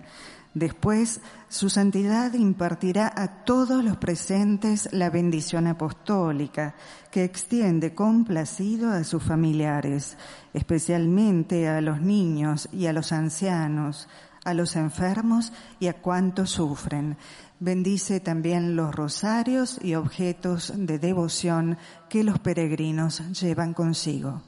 Después, 0.53 1.23
su 1.49 1.71
santidad 1.71 2.35
impartirá 2.35 3.11
a 3.16 3.42
todos 3.47 3.83
los 3.83 3.97
presentes 3.97 4.90
la 4.92 5.09
bendición 5.09 5.66
apostólica, 5.66 6.75
que 7.11 7.25
extiende 7.25 7.94
complacido 7.94 8.90
a 8.90 9.03
sus 9.03 9.23
familiares, 9.23 10.18
especialmente 10.53 11.71
a 11.71 11.81
los 11.81 12.03
niños 12.03 12.68
y 12.71 12.85
a 12.85 12.92
los 12.92 13.11
ancianos, 13.11 14.11
a 14.44 14.53
los 14.53 14.77
enfermos 14.77 15.55
y 15.81 15.87
a 15.87 15.94
cuantos 15.94 16.51
sufren. 16.51 17.16
Bendice 17.61 18.21
también 18.21 18.77
los 18.77 18.94
rosarios 18.94 19.83
y 19.83 19.94
objetos 19.94 20.71
de 20.77 20.99
devoción 20.99 21.79
que 22.11 22.25
los 22.25 22.38
peregrinos 22.40 23.23
llevan 23.40 23.73
consigo. 23.73 24.42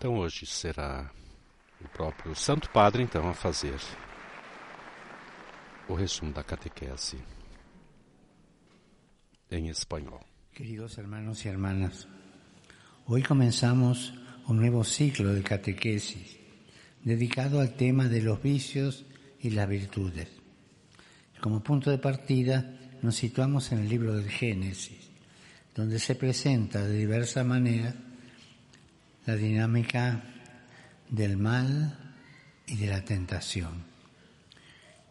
Então 0.00 0.16
hoje 0.16 0.46
será 0.46 1.10
o 1.78 1.86
próprio 1.90 2.34
Santo 2.34 2.70
Padre 2.70 3.02
então 3.02 3.28
a 3.28 3.34
fazer 3.34 3.78
o 5.86 5.92
resumo 5.92 6.32
da 6.32 6.42
catequese 6.42 7.18
em 9.50 9.68
espanhol. 9.68 10.24
Queridos 10.54 10.96
hermanos 10.96 11.44
y 11.44 11.48
hermanas, 11.48 12.08
hoy 13.04 13.22
comenzamos 13.22 14.14
un 14.48 14.56
nuevo 14.56 14.84
ciclo 14.84 15.34
de 15.34 15.42
catequesis 15.42 16.38
dedicado 17.04 17.60
al 17.60 17.74
tema 17.76 18.08
de 18.08 18.22
los 18.22 18.42
vicios 18.42 19.04
y 19.38 19.50
las 19.50 19.68
virtudes. 19.68 20.28
Como 21.42 21.62
punto 21.62 21.90
de 21.90 21.98
partida 21.98 22.74
nos 23.02 23.16
situamos 23.16 23.70
en 23.72 23.80
el 23.80 23.90
libro 23.90 24.14
del 24.14 24.30
Génesis, 24.30 25.10
donde 25.74 25.98
se 25.98 26.14
presenta 26.14 26.86
de 26.86 26.96
diversa 26.96 27.44
manera 27.44 27.94
la 29.26 29.36
dinámica 29.36 30.22
del 31.08 31.36
mal 31.36 31.96
y 32.66 32.76
de 32.76 32.86
la 32.86 33.04
tentación. 33.04 33.84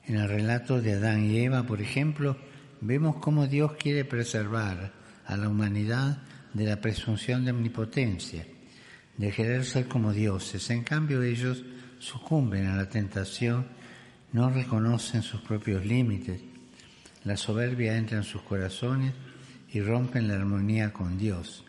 En 0.06 0.16
el 0.16 0.28
relato 0.28 0.82
de 0.82 0.94
Adán 0.94 1.26
y 1.26 1.40
Eva, 1.40 1.64
por 1.64 1.82
ejemplo, 1.82 2.38
vemos 2.82 3.18
cómo 3.18 3.48
Dios 3.48 3.74
quiere 3.74 4.06
preservar 4.06 4.92
a 5.26 5.38
la 5.38 5.48
humanidad 5.48 6.24
de 6.54 6.66
la 6.66 6.82
presunción 6.82 7.46
de 7.46 7.52
omnipotencia, 7.52 8.46
de 9.18 9.32
querer 9.32 9.66
ser 9.66 9.88
como 9.88 10.14
dioses. 10.14 10.70
En 10.70 10.84
cambio, 10.84 11.22
ellos 11.22 11.64
sucumben 12.00 12.66
a 12.68 12.76
la 12.76 12.90
tentación, 12.90 13.68
no 14.32 14.50
reconocen 14.50 15.22
sus 15.22 15.42
propios 15.42 15.86
límites, 15.86 16.42
la 17.26 17.36
soberbia 17.36 17.98
entra 17.98 18.18
en 18.18 18.24
sus 18.24 18.42
corazones 18.42 19.14
y 19.72 19.82
rompen 19.82 20.28
la 20.28 20.36
armonía 20.36 20.94
con 20.94 21.18
Dios. 21.18 21.66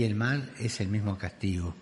Y 0.00 0.04
el 0.04 0.14
mal 0.14 0.50
es 0.58 0.80
el 0.80 0.88
mismo 0.88 1.18
castigo. 1.18 1.74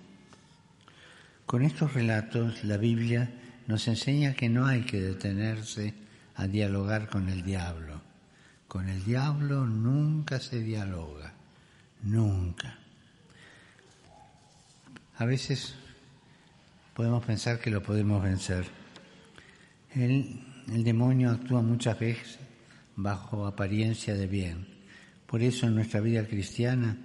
Con 1.46 1.62
estos 1.62 1.94
relatos 1.94 2.64
la 2.64 2.76
Biblia 2.76 3.30
nos 3.68 3.86
enseña 3.86 4.34
que 4.34 4.48
no 4.48 4.66
hay 4.66 4.80
que 4.80 5.00
detenerse 5.00 5.94
a 6.34 6.48
dialogar 6.48 7.08
con 7.08 7.28
el 7.28 7.44
diablo. 7.44 8.00
Con 8.66 8.88
el 8.88 9.04
diablo 9.04 9.66
nunca 9.66 10.40
se 10.40 10.58
dialoga, 10.58 11.32
nunca. 12.02 12.76
A 15.18 15.24
veces 15.24 15.76
podemos 16.94 17.24
pensar 17.24 17.60
que 17.60 17.70
lo 17.70 17.84
podemos 17.84 18.20
vencer. 18.20 18.66
El, 19.94 20.40
demonio 20.66 21.30
actúa 21.30 21.62
muchas 21.62 21.96
veces 22.00 22.40
bajo 22.96 23.46
apariencia 23.46 24.16
de 24.16 24.26
bien. 24.26 24.66
Por 25.24 25.40
eso 25.40 25.68
en 25.68 25.76
nuestra 25.76 26.00
vida 26.00 26.26
cristiana 26.26 26.96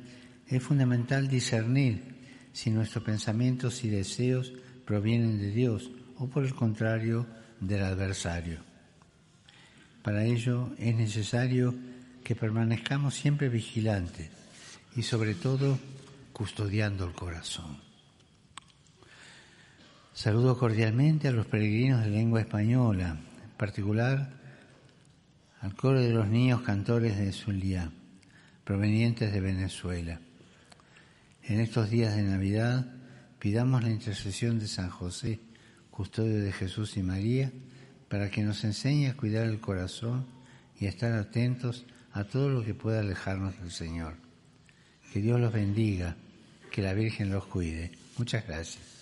es 0.56 0.63
fundamental 0.63 1.28
discernir 1.28 2.13
si 2.52 2.70
nuestros 2.70 3.04
pensamientos 3.04 3.84
y 3.84 3.89
deseos 3.89 4.54
provienen 4.86 5.39
de 5.39 5.52
Dios 5.52 5.89
o 6.18 6.28
por 6.28 6.44
el 6.44 6.54
contrario 6.54 7.26
del 7.60 7.84
adversario. 7.84 8.60
Para 10.04 10.26
ello 10.26 10.70
es 10.78 10.96
necesario 10.96 11.74
que 12.24 12.36
permanezcamos 12.36 13.16
siempre 13.16 13.50
vigilantes 13.50 14.30
y 14.96 15.02
sobre 15.02 15.34
todo 15.34 15.80
custodiando 16.34 17.06
el 17.06 17.13
corazón. 17.13 17.78
Saludo 20.13 20.58
cordialmente 20.58 21.28
a 21.28 21.32
los 21.32 21.48
peregrinos 21.48 22.04
de 22.04 22.12
lengua 22.12 22.42
española, 22.42 23.18
en 23.44 23.58
particular 23.58 24.30
al 25.62 25.76
coro 25.76 26.00
de 26.00 26.13
los 26.13 26.28
niños 26.28 26.62
cantores 26.62 27.18
de 27.18 27.32
Zulia, 27.32 27.89
provenientes 28.63 29.32
de 29.34 29.42
Venezuela. 29.42 30.20
En 31.45 31.60
estos 31.60 31.89
días 31.89 32.15
de 32.15 32.23
Navidad 32.23 32.86
pidamos 33.38 33.84
la 33.84 33.89
intercesión 33.89 34.60
de 34.60 34.67
San 34.67 34.89
José, 34.89 35.41
custodio 35.91 36.39
de 36.39 36.53
Jesús 36.53 36.95
y 36.95 37.03
María, 37.03 37.51
para 38.08 38.32
que 38.32 38.43
nos 38.43 38.63
enseñe 38.63 39.10
a 39.10 39.17
cuidar 39.17 39.47
el 39.47 39.60
corazón 39.60 40.25
y 40.79 40.86
a 40.86 40.89
estar 40.89 41.12
atentos 41.12 41.86
a 42.13 42.23
todo 42.23 42.47
lo 42.47 42.63
que 42.63 42.73
pueda 42.73 43.01
alejarnos 43.01 43.60
del 43.60 43.71
Señor. 43.71 44.15
Que 45.12 45.19
Dios 45.19 45.38
los 45.38 45.51
bendiga, 45.51 46.15
que 46.71 46.82
la 46.82 46.93
Virgen 46.93 47.29
los 47.29 47.45
cuide. 47.45 47.91
Muchas 48.17 48.47
gracias. 48.47 48.93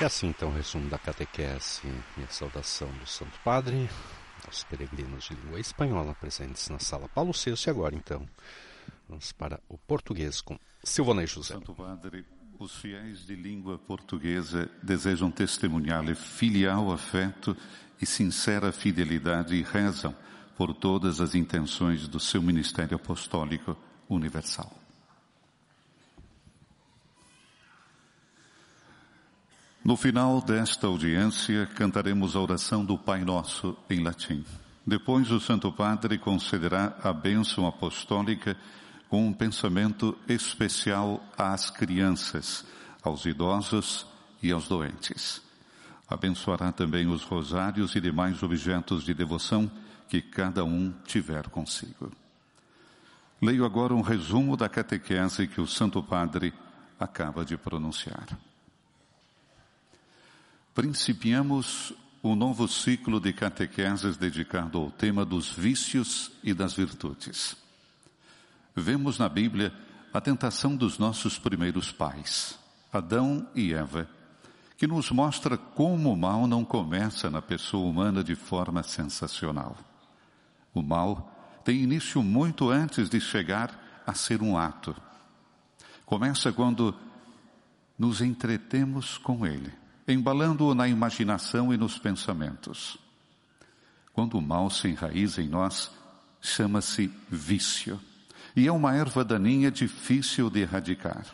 É 0.00 0.04
assim 0.06 0.28
então 0.28 0.48
o 0.48 0.54
resumo 0.54 0.88
da 0.88 0.98
catequese 0.98 1.82
e 2.16 2.22
a 2.22 2.28
saudação 2.28 2.88
do 2.98 3.06
Santo 3.06 3.38
Padre 3.44 3.86
aos 4.46 4.64
peregrinos 4.64 5.28
de 5.28 5.34
língua 5.34 5.60
espanhola 5.60 6.14
presentes 6.14 6.70
na 6.70 6.78
sala 6.78 7.06
Paulo 7.06 7.32
VI 7.32 7.66
e 7.66 7.70
agora 7.70 7.94
então 7.94 8.26
vamos 9.10 9.32
para 9.32 9.60
o 9.68 9.76
português 9.76 10.40
com 10.40 10.58
Silvana 10.84 11.24
e 11.24 11.26
José. 11.26 11.54
Santo 11.54 11.74
Padre, 11.74 12.24
os 12.58 12.76
fiéis 12.76 13.26
de 13.26 13.34
língua 13.34 13.76
portuguesa 13.76 14.70
desejam 14.82 15.30
testemunhar-lhe 15.30 16.14
filial 16.14 16.92
afeto 16.92 17.56
e 18.00 18.06
sincera 18.06 18.72
fidelidade 18.72 19.54
e 19.54 19.62
rezam 19.62 20.14
por 20.56 20.72
todas 20.72 21.20
as 21.20 21.34
intenções 21.34 22.06
do 22.06 22.20
seu 22.20 22.40
ministério 22.40 22.96
apostólico 22.96 23.76
universal. 24.08 24.72
No 29.82 29.96
final 29.96 30.40
desta 30.42 30.86
audiência, 30.86 31.66
cantaremos 31.66 32.36
a 32.36 32.40
oração 32.40 32.84
do 32.84 32.96
Pai 32.98 33.24
Nosso 33.24 33.76
em 33.88 34.02
latim. 34.02 34.44
Depois, 34.86 35.30
o 35.30 35.40
Santo 35.40 35.72
Padre 35.72 36.18
concederá 36.18 36.96
a 37.02 37.12
bênção 37.12 37.66
apostólica 37.66 38.56
com 39.10 39.26
um 39.26 39.32
pensamento 39.32 40.16
especial 40.28 41.20
às 41.36 41.68
crianças, 41.68 42.64
aos 43.02 43.26
idosos 43.26 44.06
e 44.40 44.52
aos 44.52 44.68
doentes. 44.68 45.42
Abençoará 46.08 46.70
também 46.70 47.08
os 47.08 47.24
rosários 47.24 47.96
e 47.96 48.00
demais 48.00 48.40
objetos 48.40 49.02
de 49.02 49.12
devoção 49.12 49.68
que 50.08 50.22
cada 50.22 50.64
um 50.64 50.94
tiver 51.04 51.48
consigo. 51.48 52.12
Leio 53.42 53.64
agora 53.64 53.94
um 53.94 54.00
resumo 54.00 54.56
da 54.56 54.68
catequese 54.68 55.48
que 55.48 55.60
o 55.60 55.66
Santo 55.66 56.00
Padre 56.02 56.54
acaba 56.98 57.44
de 57.44 57.56
pronunciar. 57.56 58.28
Principiamos 60.72 61.92
um 62.22 62.36
novo 62.36 62.68
ciclo 62.68 63.18
de 63.18 63.32
catequeses 63.32 64.16
dedicado 64.16 64.78
ao 64.78 64.90
tema 64.90 65.24
dos 65.24 65.50
vícios 65.50 66.30
e 66.44 66.54
das 66.54 66.74
virtudes. 66.74 67.59
Vemos 68.74 69.18
na 69.18 69.28
Bíblia 69.28 69.72
a 70.12 70.20
tentação 70.20 70.76
dos 70.76 70.98
nossos 70.98 71.38
primeiros 71.38 71.92
pais, 71.92 72.58
Adão 72.92 73.46
e 73.54 73.72
Eva, 73.72 74.08
que 74.76 74.86
nos 74.86 75.10
mostra 75.10 75.56
como 75.56 76.12
o 76.12 76.16
mal 76.16 76.46
não 76.46 76.64
começa 76.64 77.30
na 77.30 77.42
pessoa 77.42 77.88
humana 77.88 78.24
de 78.24 78.34
forma 78.34 78.82
sensacional. 78.82 79.76
O 80.74 80.82
mal 80.82 81.60
tem 81.64 81.80
início 81.82 82.22
muito 82.22 82.70
antes 82.70 83.08
de 83.08 83.20
chegar 83.20 84.02
a 84.06 84.14
ser 84.14 84.42
um 84.42 84.56
ato. 84.56 84.96
Começa 86.06 86.52
quando 86.52 86.94
nos 87.98 88.20
entretemos 88.20 89.18
com 89.18 89.46
ele 89.46 89.80
embalando-o 90.12 90.74
na 90.74 90.88
imaginação 90.88 91.72
e 91.72 91.76
nos 91.76 91.98
pensamentos. 91.98 92.98
Quando 94.12 94.38
o 94.38 94.42
mal 94.42 94.70
se 94.70 94.88
enraiza 94.88 95.42
em 95.42 95.48
nós, 95.48 95.90
chama-se 96.40 97.10
vício. 97.28 98.00
E 98.56 98.66
é 98.66 98.72
uma 98.72 98.94
erva 98.94 99.24
daninha 99.24 99.70
difícil 99.70 100.50
de 100.50 100.60
erradicar. 100.60 101.24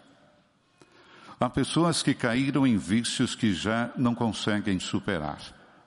Há 1.38 1.50
pessoas 1.50 2.02
que 2.02 2.14
caíram 2.14 2.66
em 2.66 2.76
vícios 2.76 3.34
que 3.34 3.52
já 3.52 3.90
não 3.96 4.14
conseguem 4.14 4.78
superar. 4.78 5.40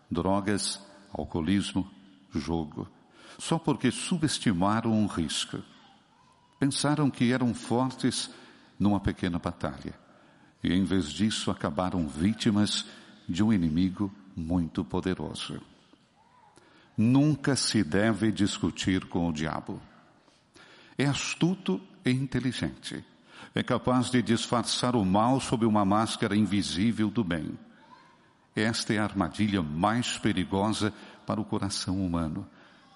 Drogas, 0.10 0.80
alcoolismo, 1.12 1.90
jogo. 2.34 2.88
Só 3.38 3.58
porque 3.58 3.92
subestimaram 3.92 4.92
um 4.92 5.08
risco. 5.08 5.60
Pensaram 6.60 7.10
que 7.10 7.32
eram 7.32 7.54
fortes 7.54 8.30
numa 8.78 9.00
pequena 9.00 9.40
batalha 9.40 9.94
e 10.64 10.74
em 10.74 10.84
vez 10.84 11.12
disso 11.12 11.52
acabaram 11.52 12.08
vítimas 12.08 12.86
de 13.28 13.44
um 13.44 13.54
inimigo 13.54 14.14
muito 14.36 14.84
poderoso. 14.84 15.62
Nunca 16.98 17.56
se 17.56 17.84
deve 17.84 18.32
discutir 18.32 19.06
com 19.06 19.30
o 19.30 19.34
diabo. 19.34 19.82
É 21.00 21.06
astuto 21.06 21.80
e 22.04 22.12
inteligente. 22.12 23.06
É 23.56 23.64
capaz 23.64 24.12
de 24.12 24.22
disfarçar 24.22 24.98
o 24.98 25.06
mal 25.06 25.40
sob 25.40 25.66
uma 25.66 25.86
máscara 25.86 26.36
invisível 26.36 27.10
do 27.10 27.24
bem. 27.24 27.58
Esta 28.54 28.94
é 28.94 28.98
a 28.98 29.06
armadilha 29.06 29.64
mais 29.64 30.18
perigosa 30.18 30.94
para 31.26 31.40
o 31.40 31.46
coração 31.46 32.06
humano, 32.06 32.46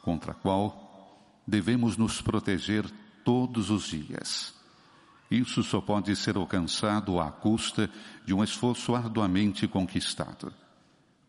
contra 0.02 0.34
a 0.34 0.36
qual 0.36 1.18
devemos 1.48 1.96
nos 1.96 2.22
proteger 2.22 2.84
todos 3.24 3.70
os 3.70 3.86
dias. 3.86 4.54
Isso 5.32 5.64
só 5.64 5.80
pode 5.80 6.14
ser 6.18 6.36
alcançado 6.36 7.22
à 7.22 7.32
custa 7.32 7.90
de 8.26 8.34
um 8.34 8.44
esforço 8.44 8.94
arduamente 8.94 9.66
conquistado. 9.66 10.54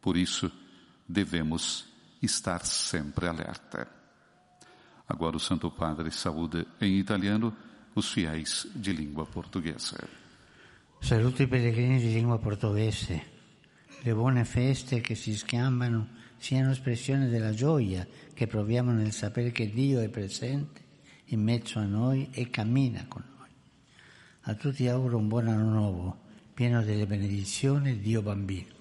Por 0.02 0.16
isso, 0.16 0.50
devemos 1.08 1.86
estar 2.20 2.66
sempre 2.66 3.28
alerta. 3.28 4.03
Agora 5.06 5.36
o 5.36 5.40
Santo 5.40 5.70
Padre 5.70 6.10
saúda 6.10 6.66
em 6.80 6.98
italiano 6.98 7.54
os 7.94 8.10
fiéis 8.10 8.66
de 8.74 8.92
língua 8.92 9.26
portuguesa. 9.26 10.08
Saluto 11.00 11.42
i 11.42 11.46
pellegrini 11.46 11.98
di 11.98 12.12
lingua 12.12 12.38
portoghese. 12.38 13.32
Le 14.02 14.14
buone 14.14 14.44
feste 14.44 15.00
che 15.00 15.14
si 15.14 15.36
scambiano 15.36 16.08
siano 16.38 16.70
espressione 16.70 17.28
della 17.28 17.52
gioia 17.52 18.06
che 18.32 18.46
proviamo 18.46 18.92
nel 18.92 19.12
sapere 19.12 19.52
che 19.52 19.70
Dio 19.70 20.00
è 20.00 20.08
presente 20.08 20.82
in 21.26 21.42
mezzo 21.42 21.78
a 21.78 21.84
noi 21.84 22.28
e 22.32 22.48
cammina 22.50 23.04
con 23.06 23.22
noi. 23.36 23.48
A 24.42 24.54
tutti 24.54 24.88
auguro 24.88 25.18
un 25.18 25.28
buon 25.28 25.48
anno 25.48 25.70
nuovo, 25.70 26.20
pieno 26.54 26.82
delle 26.82 27.06
benedizioni 27.06 27.92
di 27.92 28.00
Dio 28.00 28.22
bambino. 28.22 28.73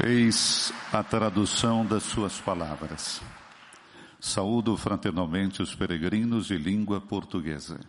Eis 0.00 0.72
a 0.92 1.02
tradução 1.02 1.84
das 1.84 2.04
suas 2.04 2.40
palavras. 2.40 3.20
Saúdo 4.20 4.76
fraternalmente 4.76 5.60
os 5.60 5.74
peregrinos 5.74 6.46
de 6.46 6.56
língua 6.56 7.00
portuguesa. 7.00 7.80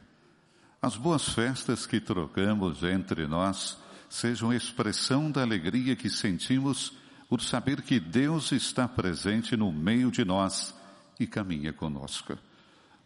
As 0.82 0.98
boas 0.98 1.30
festas 1.30 1.86
que 1.86 2.00
trocamos 2.00 2.82
entre 2.82 3.28
nós 3.28 3.78
sejam 4.10 4.52
expressão 4.52 5.30
da 5.30 5.44
alegria 5.44 5.96
que 5.96 6.10
sentimos 6.10 6.94
por 7.30 7.42
saber 7.42 7.84
que 7.84 8.00
Deus 8.00 8.52
está 8.52 8.88
presente 8.88 9.56
no 9.56 9.72
meio 9.72 10.10
de 10.10 10.26
nós 10.26 10.74
e 11.20 11.28
caminha 11.28 11.72
conosco. 11.72 12.36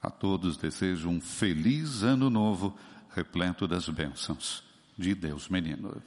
A 0.01 0.10
todos 0.10 0.56
desejo 0.56 1.10
um 1.10 1.20
feliz 1.20 2.04
ano 2.04 2.30
novo, 2.30 2.74
repleto 3.14 3.68
das 3.68 3.89
bênçãos 3.89 4.64
de 4.97 5.14
Deus 5.14 5.49
Menino. 5.49 6.01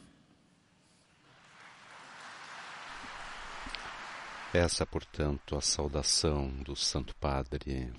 Essa, 4.57 4.87
portanto, 4.87 5.55
a 5.55 5.61
saudação 5.61 6.49
do 6.49 6.75
Santo 6.75 7.15
Padre 7.17 7.93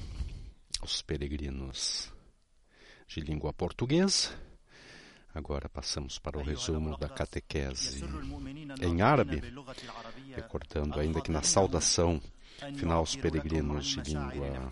aos 0.81 1.03
peregrinos 1.03 2.11
de 3.07 3.21
língua 3.21 3.53
portuguesa. 3.53 4.29
Agora 5.35 5.69
passamos 5.69 6.17
para 6.17 6.35
o 6.35 6.41
resumo 6.41 6.97
da 6.97 7.07
catequese 7.07 8.03
em 8.81 9.03
árabe, 9.03 9.39
recordando 10.35 10.99
ainda 10.99 11.21
que 11.21 11.29
na 11.29 11.43
saudação 11.43 12.19
final 12.75 12.97
aos 13.01 13.15
peregrinos 13.15 13.89
de 13.89 14.01
língua 14.01 14.71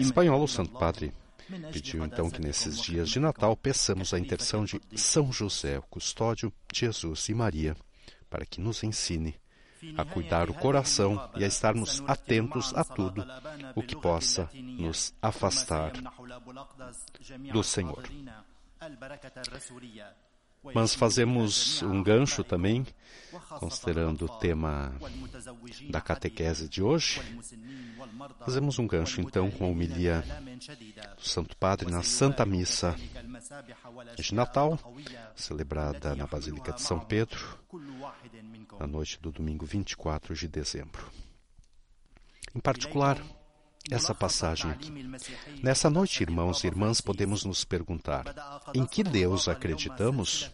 espanhola, 0.00 0.44
o 0.44 0.48
Santo 0.48 0.72
Padre 0.78 1.12
Pediu 1.72 2.04
então 2.04 2.30
que 2.30 2.40
nesses 2.40 2.80
dias 2.80 3.08
de 3.08 3.20
Natal 3.20 3.56
peçamos 3.56 4.14
a 4.14 4.18
intercessão 4.18 4.64
de 4.64 4.80
São 4.94 5.32
José, 5.32 5.78
o 5.78 5.82
custódio 5.82 6.52
de 6.72 6.80
Jesus 6.80 7.28
e 7.28 7.34
Maria, 7.34 7.76
para 8.30 8.46
que 8.46 8.60
nos 8.60 8.82
ensine 8.82 9.34
a 9.96 10.04
cuidar 10.04 10.48
o 10.48 10.54
coração 10.54 11.30
e 11.36 11.44
a 11.44 11.46
estarmos 11.46 12.02
atentos 12.06 12.72
a 12.74 12.84
tudo 12.84 13.24
o 13.74 13.82
que 13.82 13.96
possa 13.96 14.48
nos 14.54 15.12
afastar 15.20 15.92
do 17.52 17.62
Senhor. 17.64 18.02
Mas 20.74 20.94
fazemos 20.94 21.82
um 21.82 22.02
gancho 22.02 22.44
também, 22.44 22.86
considerando 23.58 24.26
o 24.26 24.28
tema 24.38 24.94
da 25.90 26.00
catequese 26.00 26.68
de 26.68 26.82
hoje. 26.82 27.20
Fazemos 28.40 28.78
um 28.78 28.86
gancho 28.86 29.20
então 29.20 29.50
com 29.50 29.64
a 29.64 29.68
homilia 29.68 30.24
do 31.16 31.28
Santo 31.28 31.56
Padre 31.56 31.90
na 31.90 32.02
Santa 32.02 32.46
Missa 32.46 32.94
de 34.16 34.34
Natal, 34.34 34.78
celebrada 35.34 36.14
na 36.14 36.26
Basílica 36.26 36.72
de 36.72 36.82
São 36.82 37.00
Pedro, 37.00 37.58
na 38.78 38.86
noite 38.86 39.20
do 39.20 39.32
domingo 39.32 39.66
24 39.66 40.34
de 40.34 40.46
dezembro. 40.46 41.10
Em 42.54 42.60
particular, 42.60 43.18
essa 43.90 44.14
passagem 44.14 44.70
aqui. 44.70 44.92
Nessa 45.62 45.90
noite, 45.90 46.22
irmãos 46.22 46.62
e 46.62 46.66
irmãs, 46.66 47.00
podemos 47.00 47.44
nos 47.44 47.64
perguntar: 47.64 48.24
em 48.74 48.86
que 48.86 49.02
Deus 49.02 49.48
acreditamos? 49.48 50.50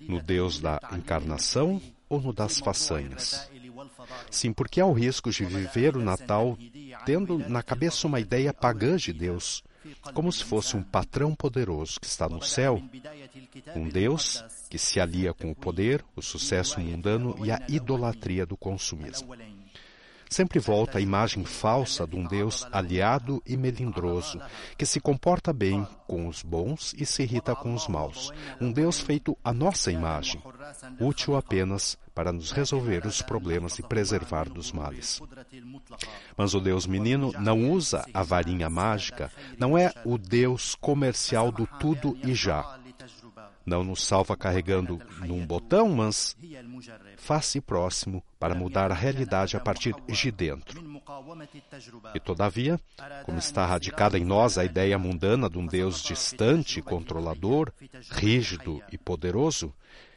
No 0.00 0.20
Deus 0.20 0.60
da 0.60 0.78
encarnação 0.92 1.80
ou 2.08 2.20
no 2.20 2.32
das 2.32 2.58
façanhas? 2.58 3.48
Sim, 4.30 4.52
porque 4.52 4.80
há 4.80 4.86
o 4.86 4.92
risco 4.92 5.30
de 5.30 5.44
viver 5.44 5.96
o 5.96 6.02
Natal 6.02 6.58
tendo 7.06 7.38
na 7.38 7.62
cabeça 7.62 8.06
uma 8.06 8.20
ideia 8.20 8.52
pagã 8.52 8.96
de 8.96 9.12
Deus, 9.12 9.62
como 10.12 10.30
se 10.30 10.44
fosse 10.44 10.76
um 10.76 10.82
patrão 10.82 11.34
poderoso 11.34 11.98
que 12.00 12.06
está 12.06 12.28
no 12.28 12.42
céu, 12.42 12.82
um 13.74 13.88
Deus 13.88 14.44
que 14.68 14.78
se 14.78 15.00
alia 15.00 15.32
com 15.32 15.50
o 15.50 15.54
poder, 15.54 16.04
o 16.14 16.20
sucesso 16.20 16.80
mundano 16.80 17.34
e 17.44 17.50
a 17.50 17.62
idolatria 17.68 18.44
do 18.44 18.56
consumismo 18.56 19.34
sempre 20.28 20.58
volta 20.58 20.98
a 20.98 21.00
imagem 21.00 21.44
falsa 21.44 22.06
de 22.06 22.16
um 22.16 22.24
Deus 22.24 22.66
aliado 22.72 23.42
e 23.46 23.56
melindroso, 23.56 24.40
que 24.76 24.86
se 24.86 25.00
comporta 25.00 25.52
bem 25.52 25.86
com 26.06 26.26
os 26.26 26.42
bons 26.42 26.94
e 26.96 27.04
se 27.04 27.22
irrita 27.22 27.54
com 27.54 27.74
os 27.74 27.88
maus. 27.88 28.32
Um 28.60 28.72
Deus 28.72 29.00
feito 29.00 29.36
à 29.44 29.52
nossa 29.52 29.90
imagem, 29.90 30.42
útil 31.00 31.36
apenas 31.36 31.98
para 32.14 32.32
nos 32.32 32.50
resolver 32.50 33.06
os 33.06 33.22
problemas 33.22 33.78
e 33.78 33.82
preservar 33.82 34.48
dos 34.48 34.72
males. 34.72 35.20
Mas 36.36 36.52
o 36.52 36.60
Deus 36.60 36.86
menino 36.86 37.32
não 37.38 37.70
usa 37.70 38.04
a 38.12 38.22
varinha 38.22 38.68
mágica, 38.68 39.30
não 39.56 39.78
é 39.78 39.92
o 40.04 40.18
Deus 40.18 40.74
comercial 40.74 41.52
do 41.52 41.66
tudo 41.78 42.18
e 42.24 42.34
já 42.34 42.78
não 43.68 43.84
nos 43.84 44.02
salva 44.02 44.36
carregando 44.36 45.00
num 45.20 45.46
botão, 45.46 45.88
mas 45.90 46.36
faz-se 47.16 47.60
próximo 47.60 48.24
para 48.38 48.54
mudar 48.54 48.90
a 48.90 48.94
realidade 48.94 49.56
a 49.56 49.60
partir 49.60 49.94
de 50.06 50.30
dentro. 50.32 50.82
E 52.14 52.20
todavia, 52.20 52.80
como 53.24 53.38
está 53.38 53.66
radicada 53.66 54.18
em 54.18 54.24
nós 54.24 54.58
a 54.58 54.64
ideia 54.64 54.98
mundana 54.98 55.48
de 55.48 55.58
um 55.58 55.66
Deus 55.66 56.02
distante, 56.02 56.82
controlador, 56.82 57.72
rígido 58.10 58.82
e 58.90 58.98
poderoso, 58.98 59.72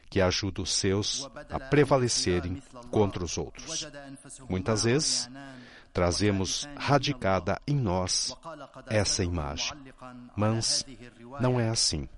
que 0.08 0.20
ajuda 0.20 0.60
os 0.60 0.74
seus 0.74 1.30
a 1.50 1.58
prevalecerem 1.58 2.62
contra 2.90 3.24
os 3.24 3.38
outros. 3.38 3.88
Muitas 4.48 4.84
vezes, 4.84 5.30
trazemos 5.92 6.68
radicada 6.76 7.60
em 7.66 7.76
nós 7.76 8.36
essa 8.88 9.24
imagem, 9.24 9.72
mas 10.36 10.84
não 11.40 11.58
é 11.58 11.68
assim. 11.68 12.08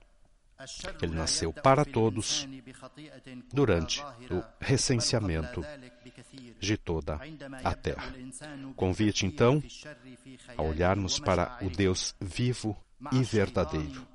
Ele 1.03 1.15
nasceu 1.15 1.53
para 1.53 1.85
todos 1.85 2.49
durante 3.53 4.03
o 4.31 4.43
recenseamento 4.61 5.65
de 6.59 6.77
toda 6.77 7.19
a 7.63 7.75
terra. 7.75 8.13
Convite, 8.77 9.27
então, 9.27 9.63
a 10.57 10.63
olharmos 10.63 11.19
para 11.19 11.59
o 11.63 11.71
Deus 11.71 12.15
vivo 12.21 12.77
e 13.13 13.23
verdadeiro 13.23 14.14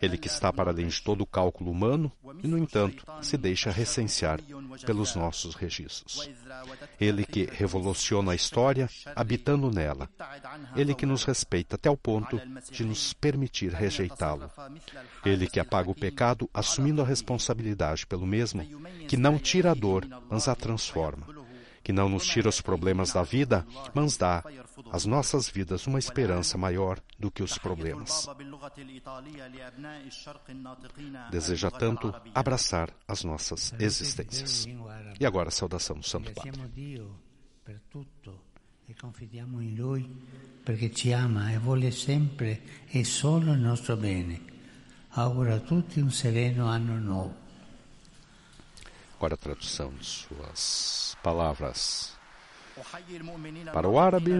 ele 0.00 0.18
que 0.18 0.28
está 0.28 0.52
para 0.52 0.70
além 0.70 0.86
de 0.88 1.02
todo 1.02 1.22
o 1.22 1.26
cálculo 1.26 1.70
humano 1.70 2.12
e, 2.42 2.46
no 2.46 2.58
entanto, 2.58 3.04
se 3.22 3.36
deixa 3.36 3.70
recensear 3.70 4.40
pelos 4.84 5.14
nossos 5.14 5.54
registros. 5.54 6.28
Ele 7.00 7.24
que 7.24 7.48
revoluciona 7.52 8.32
a 8.32 8.34
história, 8.34 8.88
habitando 9.14 9.70
nela. 9.70 10.08
Ele 10.76 10.94
que 10.94 11.06
nos 11.06 11.24
respeita 11.24 11.76
até 11.76 11.90
o 11.90 11.96
ponto 11.96 12.40
de 12.70 12.84
nos 12.84 13.12
permitir 13.12 13.72
rejeitá-lo. 13.72 14.50
Ele 15.24 15.46
que 15.46 15.60
apaga 15.60 15.90
o 15.90 15.94
pecado, 15.94 16.48
assumindo 16.52 17.02
a 17.02 17.06
responsabilidade 17.06 18.06
pelo 18.06 18.26
mesmo, 18.26 18.64
que 19.08 19.16
não 19.16 19.38
tira 19.38 19.70
a 19.70 19.74
dor, 19.74 20.06
mas 20.30 20.48
a 20.48 20.54
transforma 20.54 21.26
que 21.86 21.92
não 21.92 22.08
nos 22.08 22.26
tira 22.26 22.48
os 22.48 22.60
problemas 22.60 23.12
da 23.12 23.22
vida, 23.22 23.64
mas 23.94 24.16
dá 24.16 24.42
às 24.90 25.06
nossas 25.06 25.48
vidas 25.48 25.86
uma 25.86 26.00
esperança 26.00 26.58
maior 26.58 26.98
do 27.16 27.30
que 27.30 27.44
os 27.44 27.56
problemas. 27.58 28.28
Deseja 31.30 31.70
tanto 31.70 32.12
abraçar 32.34 32.92
as 33.06 33.22
nossas 33.22 33.72
existências. 33.78 34.66
E 35.20 35.24
agora 35.24 35.46
a 35.46 35.52
saudação 35.52 35.96
do 35.96 36.04
Santo 36.04 36.32
Padre. 36.32 36.60
E 38.88 38.94
confidiamo 38.94 39.60
in 39.60 39.74
Lui 39.74 40.08
perché 40.62 40.92
ci 40.92 41.12
ama 41.12 41.52
e 41.52 41.58
vuole 41.58 41.90
sempre 41.90 42.62
e 42.88 43.04
solo 43.04 43.52
il 43.52 43.58
nostro 43.58 43.96
bene. 43.96 44.40
Auguro 45.10 45.54
a 45.54 45.58
tutti 45.58 46.00
un 46.00 46.10
sereno 46.10 46.66
anno. 46.66 47.34
Agora 49.16 49.34
a 49.34 49.36
tradução 49.36 49.92
de 49.94 50.04
suas 50.04 51.15
palavras. 51.26 52.16
Para 53.72 53.88
o 53.88 53.98
árabe, 53.98 54.30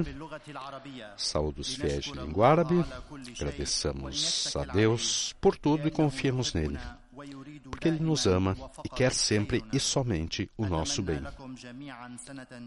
saúde 1.16 1.60
os 1.62 1.74
fiéis 1.74 2.04
de 2.04 2.12
língua 2.12 2.48
árabe, 2.48 2.84
agradeçamos 3.34 4.54
a 4.54 4.64
Deus 4.64 5.32
por 5.40 5.56
tudo 5.56 5.88
e 5.88 5.90
confiemos 5.90 6.54
nele, 6.54 6.78
porque 7.70 7.88
Ele 7.88 7.98
nos 7.98 8.24
ama 8.26 8.56
e 8.84 8.88
quer 8.88 9.12
sempre 9.12 9.64
e 9.72 9.80
somente 9.80 10.48
o 10.56 10.64
nosso 10.64 11.02
bem. 11.02 11.18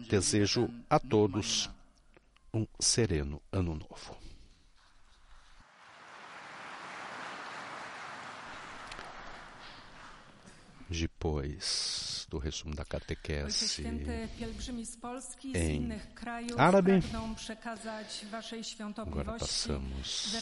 Desejo 0.06 0.68
a 0.90 0.98
todos 0.98 1.70
um 2.52 2.66
sereno 2.78 3.40
ano 3.50 3.74
novo. 3.74 4.18
Depois 10.90 12.19
do 12.30 12.38
resumo 12.38 12.74
da 12.74 12.84
catequese 12.84 13.82
em 15.52 15.92
árabe. 16.56 17.02
Agora 18.96 19.32
passamos 19.38 20.32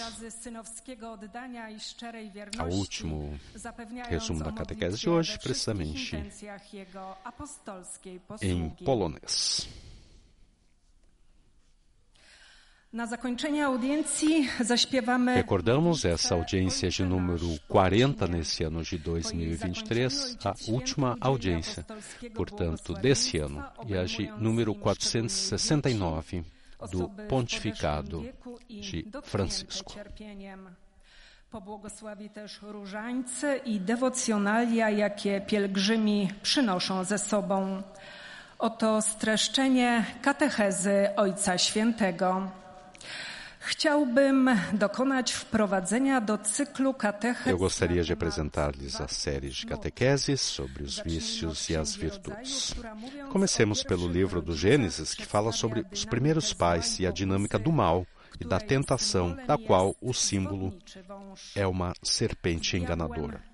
ao 2.59 2.68
último 2.70 3.41
resumo 4.09 4.45
da 4.45 4.53
catequese 4.53 4.99
de 4.99 5.09
hoje, 5.09 5.39
precisamente 5.39 6.14
em 8.43 8.70
polonês. 8.84 9.66
Recordamos 15.34 16.07
essa 16.07 16.34
audiência 16.34 16.89
de 16.89 17.05
número 17.05 17.61
40 17.68 18.26
nesse 18.26 18.64
ano 18.64 18.82
de 18.82 18.97
2023, 18.97 20.39
a 20.43 20.55
última 20.68 21.14
audiência, 21.20 21.84
portanto, 22.34 22.95
desse 22.95 23.36
ano, 23.39 23.62
e 23.86 23.95
a 23.95 24.05
de 24.05 24.30
número 24.39 24.74
469 24.74 26.45
do 26.91 27.11
pontificado 27.28 28.26
de 28.66 29.05
Francisco. 29.22 29.95
Pobłogosławi 31.51 32.30
też 32.30 32.61
różańce 32.62 33.57
i 33.57 33.80
dewocjonalia, 33.80 34.91
jakie 34.91 35.41
pielgrzymi 35.41 36.30
przynoszą 36.43 37.05
ze 37.05 37.18
sobą. 37.18 37.82
Oto 38.59 39.03
streszczenie 39.03 40.05
katechezy 40.22 41.09
Ojca 41.16 41.59
Świętego. 41.59 42.51
Eu 47.47 47.59
gostaria 47.59 48.03
de 48.03 48.13
apresentar-lhes 48.13 49.01
a 49.01 49.09
série 49.09 49.51
de 49.51 49.67
catequeses 49.67 50.41
sobre 50.41 50.83
os 50.83 50.99
vícios 50.99 51.69
e 51.69 51.77
as 51.77 51.95
virtudes. 51.95 52.75
Comecemos 53.31 53.83
pelo 53.83 54.09
livro 54.09 54.41
do 54.41 54.57
Gênesis, 54.57 55.15
que 55.15 55.27
fala 55.27 55.53
sobre 55.53 55.85
os 55.93 56.05
primeiros 56.05 56.53
pais 56.53 56.99
e 57.01 57.07
a 57.07 57.11
dinâmica 57.11 57.59
do 57.59 57.73
mal 57.73 58.07
e 58.41 58.45
da 58.45 58.61
tentação, 58.61 59.37
da 59.47 59.59
qual 59.59 59.97
o 60.01 60.13
símbolo 60.15 60.77
é 61.55 61.67
uma 61.67 61.93
serpente 62.03 62.77
enganadora. 62.77 63.48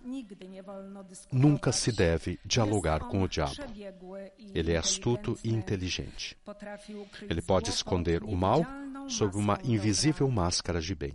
Nunca 1.33 1.73
se 1.73 1.93
deve 1.93 2.39
dialogar 2.45 3.01
com 3.01 3.23
o 3.23 3.29
diabo. 3.29 3.55
Ele 4.55 4.73
é 4.73 4.77
astuto 4.77 5.39
e 5.43 5.51
inteligente. 5.51 6.37
Ele 7.29 7.43
pode 7.43 7.71
esconder 7.71 8.23
o 8.23 8.37
mal 8.37 8.65
sob 9.09 9.37
uma 9.37 9.59
invisível 9.65 10.29
máscara 10.31 10.81
de 10.81 10.95
bem. 10.95 11.15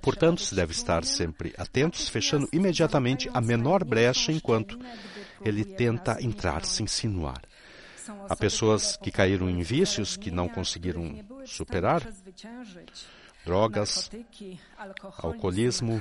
Portanto, 0.00 0.40
se 0.40 0.54
deve 0.54 0.72
estar 0.72 1.04
sempre 1.04 1.54
atentos, 1.56 2.08
fechando 2.08 2.48
imediatamente 2.52 3.30
a 3.32 3.40
menor 3.40 3.84
brecha 3.84 4.32
enquanto 4.32 4.78
ele 5.44 5.64
tenta 5.64 6.22
entrar, 6.22 6.64
se 6.64 6.82
insinuar. 6.82 7.42
Há 8.28 8.36
pessoas 8.36 8.96
que 8.96 9.10
caíram 9.10 9.48
em 9.48 9.62
vícios 9.62 10.16
que 10.16 10.30
não 10.30 10.48
conseguiram 10.48 11.24
superar, 11.46 12.02
drogas, 13.44 14.10
alcoolismo, 15.18 16.00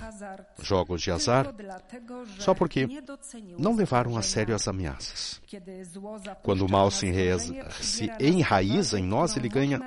jogos 0.61 1.01
de 1.01 1.11
azar, 1.11 1.53
só 2.39 2.53
porque 2.53 2.87
não 3.57 3.75
levaram 3.75 4.17
a 4.17 4.21
sério 4.21 4.55
as 4.55 4.67
ameaças. 4.67 5.41
Quando 6.41 6.65
o 6.65 6.71
mal 6.71 6.89
se 6.89 7.07
enraiza, 7.07 7.53
se 7.71 8.11
enraiza 8.19 8.99
em 8.99 9.03
nós, 9.03 9.35
ele 9.35 9.49
ganha 9.49 9.79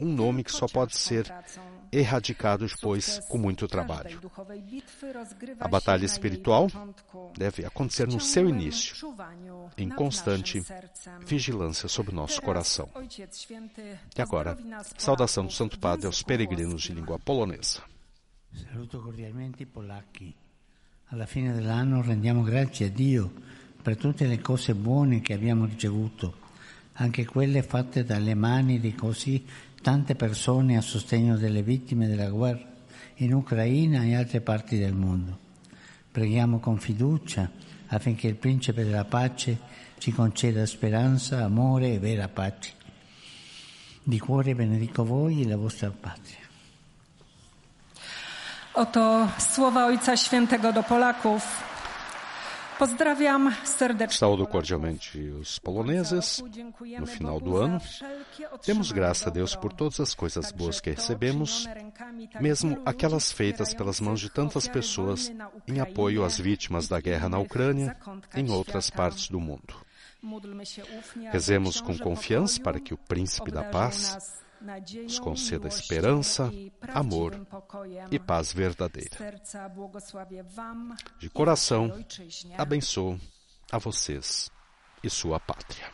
um 0.00 0.12
nome 0.12 0.42
que 0.42 0.52
só 0.52 0.66
pode 0.66 0.96
ser 0.96 1.32
erradicado 1.92 2.66
depois 2.66 3.18
com 3.28 3.36
muito 3.36 3.66
trabalho. 3.66 4.20
A 5.58 5.68
batalha 5.68 6.04
espiritual 6.04 6.68
deve 7.36 7.64
acontecer 7.64 8.06
no 8.06 8.20
seu 8.20 8.48
início, 8.48 8.96
em 9.76 9.88
constante 9.88 10.62
vigilância 11.26 11.88
sobre 11.88 12.14
nosso 12.14 12.40
coração. 12.40 12.88
E 14.16 14.22
agora, 14.22 14.56
saudação 14.96 15.46
do 15.46 15.52
Santo 15.52 15.78
Padre 15.78 16.06
aos 16.06 16.22
peregrinos 16.22 16.82
de 16.82 16.92
língua 16.92 17.18
polonesa. 17.18 17.82
Saluto 18.52 19.00
cordialmente 19.00 19.62
i 19.62 19.66
polacchi. 19.66 20.34
Alla 21.06 21.26
fine 21.26 21.52
dell'anno 21.52 22.02
rendiamo 22.02 22.42
grazie 22.42 22.86
a 22.86 22.88
Dio 22.88 23.32
per 23.82 23.96
tutte 23.96 24.26
le 24.26 24.40
cose 24.40 24.74
buone 24.74 25.20
che 25.20 25.32
abbiamo 25.32 25.64
ricevuto, 25.64 26.34
anche 26.94 27.24
quelle 27.24 27.62
fatte 27.62 28.04
dalle 28.04 28.34
mani 28.34 28.78
di 28.78 28.94
così 28.94 29.44
tante 29.80 30.14
persone 30.14 30.76
a 30.76 30.80
sostegno 30.80 31.36
delle 31.36 31.62
vittime 31.62 32.06
della 32.06 32.28
guerra 32.28 32.68
in 33.16 33.34
Ucraina 33.34 34.02
e 34.04 34.14
altre 34.14 34.40
parti 34.40 34.78
del 34.78 34.94
mondo. 34.94 35.38
Preghiamo 36.10 36.58
con 36.58 36.78
fiducia 36.78 37.50
affinché 37.88 38.26
il 38.26 38.36
Principe 38.36 38.84
della 38.84 39.04
Pace 39.04 39.58
ci 39.98 40.12
conceda 40.12 40.64
speranza, 40.66 41.44
amore 41.44 41.94
e 41.94 41.98
vera 41.98 42.28
pace. 42.28 42.72
Di 44.02 44.18
cuore 44.18 44.54
benedico 44.54 45.04
voi 45.04 45.42
e 45.42 45.46
la 45.46 45.56
vostra 45.56 45.90
patria. 45.90 46.38
Oto 48.72 49.28
słowa 49.36 49.86
Ojca 49.86 50.16
Świętego 50.16 50.72
do 50.72 50.82
Polaków. 50.82 51.69
Saúdo 54.14 54.46
cordialmente 54.46 55.18
os 55.18 55.58
poloneses. 55.58 56.42
No 56.98 57.06
final 57.06 57.38
do 57.38 57.58
ano, 57.58 57.78
demos 58.66 58.90
graças 58.90 59.26
a 59.26 59.30
Deus 59.30 59.54
por 59.54 59.70
todas 59.72 60.00
as 60.00 60.14
coisas 60.14 60.50
boas 60.50 60.80
que 60.80 60.90
recebemos, 60.90 61.68
mesmo 62.40 62.80
aquelas 62.86 63.30
feitas 63.30 63.74
pelas 63.74 64.00
mãos 64.00 64.18
de 64.18 64.30
tantas 64.30 64.66
pessoas 64.66 65.30
em 65.68 65.78
apoio 65.78 66.24
às 66.24 66.38
vítimas 66.38 66.88
da 66.88 67.00
guerra 67.00 67.28
na 67.28 67.38
Ucrânia 67.38 67.96
e 68.34 68.40
em 68.40 68.50
outras 68.50 68.88
partes 68.88 69.28
do 69.28 69.38
mundo. 69.38 69.74
Rezemos 71.30 71.82
com 71.82 71.98
confiança 71.98 72.60
para 72.62 72.80
que 72.80 72.94
o 72.94 72.98
Príncipe 72.98 73.50
da 73.50 73.64
Paz 73.64 74.40
nos 74.60 75.18
conceda 75.18 75.68
esperança, 75.68 76.50
amor 76.94 77.34
e 78.10 78.18
paz 78.18 78.52
verdadeira. 78.52 79.16
De 81.18 81.30
coração, 81.30 81.92
abençoo 82.58 83.18
a 83.72 83.78
vocês 83.78 84.50
e 85.02 85.08
sua 85.08 85.40
pátria. 85.40 85.90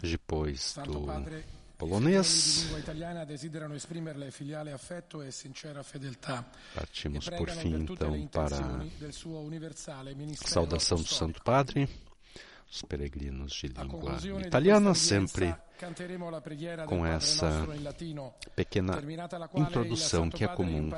Depois 0.00 0.74
do 0.84 1.06
polonês, 1.78 2.66
partimos 6.74 7.28
por 7.28 7.50
fim 7.50 7.74
então 7.74 8.26
para 8.28 8.84
ministero 10.14 10.50
saudação 10.50 10.98
do. 10.98 11.08
Santo 11.08 11.42
Padre, 11.42 11.88
os 12.70 12.82
peregrinos 12.82 13.52
de 13.52 13.72
A 13.76 13.82
língua 13.82 14.18
italiana, 14.40 14.94
sempre 14.94 15.54
com 16.86 17.04
essa 17.06 17.66
pequena 18.54 18.98
introdução 19.54 20.30
que 20.30 20.44
é 20.44 20.48
comum 20.48 20.90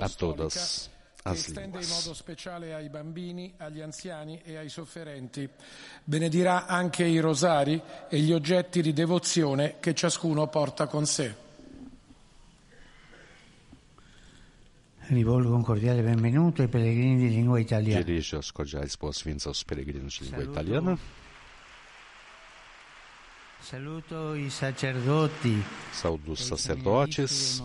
a 0.00 0.08
todas 0.10 0.90
as 1.30 1.38
estende 1.38 1.80
in 1.80 1.88
modo 1.88 2.14
speciale 2.14 2.74
ai 2.74 2.88
bambini, 2.88 3.52
agli 3.58 3.80
anziani 3.80 4.40
e 4.44 4.56
ai 4.56 4.68
sofferenti. 4.68 5.48
Benedirà 6.04 6.66
anche 6.66 7.04
i 7.04 7.18
rosari 7.18 7.80
e 8.08 8.18
gli 8.18 8.32
oggetti 8.32 8.82
di 8.82 8.92
devozione 8.92 9.76
che 9.80 9.94
ciascuno 9.94 10.46
porta 10.48 10.86
con 10.86 11.06
sé. 11.06 11.46
Rivolgo 15.10 15.54
un 15.54 15.62
cordiale 15.62 16.02
benvenuto 16.02 16.60
ai 16.60 16.68
pellegrini 16.68 17.16
di 17.16 17.30
lingua 17.30 17.58
italiana. 17.58 18.02
Dirijo 18.02 18.36
as 18.36 18.52
cordiais 18.52 18.94
boas-vindas 18.96 19.46
aos 19.46 19.64
peregrinos 19.64 20.18
de 20.18 20.24
língua 20.26 20.42
Saluto. 20.42 20.60
italiana. 20.60 20.98
Saúdo 25.92 26.32
os 26.32 26.42
sacerdotes, 26.42 27.62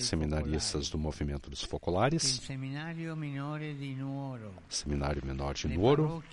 seminaristas 0.00 0.90
do 0.90 0.98
movimento 0.98 1.48
dos 1.48 1.62
focolares, 1.62 2.40
Seminário 4.68 5.24
Menor 5.24 5.54
de 5.54 5.68
Nuoro, 5.68 6.24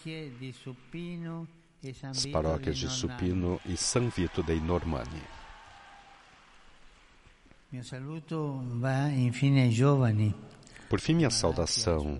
as 2.10 2.26
paróquias 2.26 2.78
de. 2.78 2.90
Supino 2.90 3.62
e 3.64 3.78
San 3.78 4.10
Vito 4.10 4.42
dei 4.42 4.60
giovani, 4.60 5.22
Por 10.90 11.00
fim, 11.00 11.14
minha 11.14 11.30
saudação. 11.30 12.20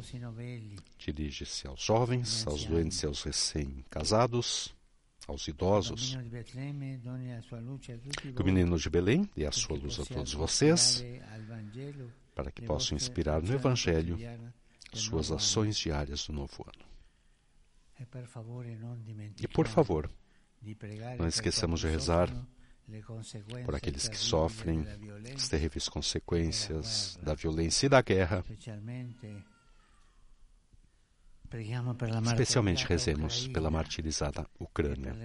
dirige-se 1.00 1.66
aos 1.66 1.82
jovens, 1.82 2.46
aos 2.46 2.64
doentes 2.66 3.02
e 3.02 3.08
aos 3.08 3.24
recém-casados, 3.24 4.76
aos 5.28 5.48
idosos, 5.48 6.18
que 8.36 8.42
o 8.42 8.46
menino 8.46 8.78
de 8.78 8.90
Belém 8.90 9.30
dê 9.36 9.46
a 9.46 9.52
sua 9.52 9.78
luz 9.78 10.00
a 10.00 10.06
todos 10.06 10.34
vocês, 10.34 11.04
al 11.32 11.42
Vangelo 11.44 12.12
para 12.36 12.52
que 12.52 12.62
possam 12.64 12.98
inspirar 12.98 13.42
no 13.42 13.54
Evangelho 13.54 14.18
suas 14.94 15.32
ações 15.32 15.78
diárias 15.78 16.28
do 16.28 16.34
novo 16.34 16.66
ano. 16.68 16.86
E 17.98 18.76
non 18.76 18.98
E 19.40 19.48
por 19.48 19.68
favor, 19.68 20.12
não 21.18 21.28
esqueçamos 21.28 21.80
de 21.80 21.88
rezar 21.88 22.30
por 23.66 23.74
aqueles 23.74 24.08
que 24.10 24.18
sofrem 24.18 24.86
as 25.34 25.48
terríveis 25.48 25.88
consequências 25.88 27.18
da 27.24 27.34
violência 27.34 27.86
e 27.86 27.90
da 27.90 28.02
guerra. 28.02 28.44
Especialmente 32.28 32.86
rezemos 32.86 33.48
pela 33.48 33.70
martirizada 33.70 34.48
Ucrânia 34.60 35.16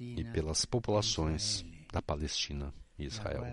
e 0.00 0.24
pelas 0.24 0.64
populações 0.64 1.64
da 1.92 2.02
Palestina 2.02 2.72
e 2.98 3.04
Israel. 3.04 3.44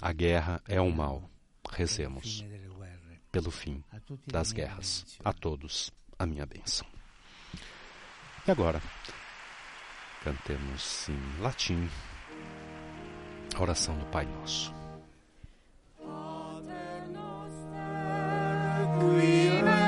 A 0.00 0.12
guerra 0.12 0.62
é 0.66 0.80
um 0.80 0.90
mal. 0.90 1.30
Rezemos 1.68 2.44
pelo 3.32 3.50
fim 3.50 3.82
das 4.26 4.52
guerras. 4.52 5.18
A 5.24 5.32
todos 5.32 5.92
a 6.18 6.26
minha 6.26 6.46
bênção. 6.46 6.86
E 8.46 8.50
agora, 8.50 8.80
cantemos 10.22 11.08
em 11.08 11.40
latim 11.40 11.88
a 13.54 13.62
oração 13.62 13.98
do 13.98 14.06
Pai 14.06 14.26
Nosso. 14.26 14.75
We 18.98 19.85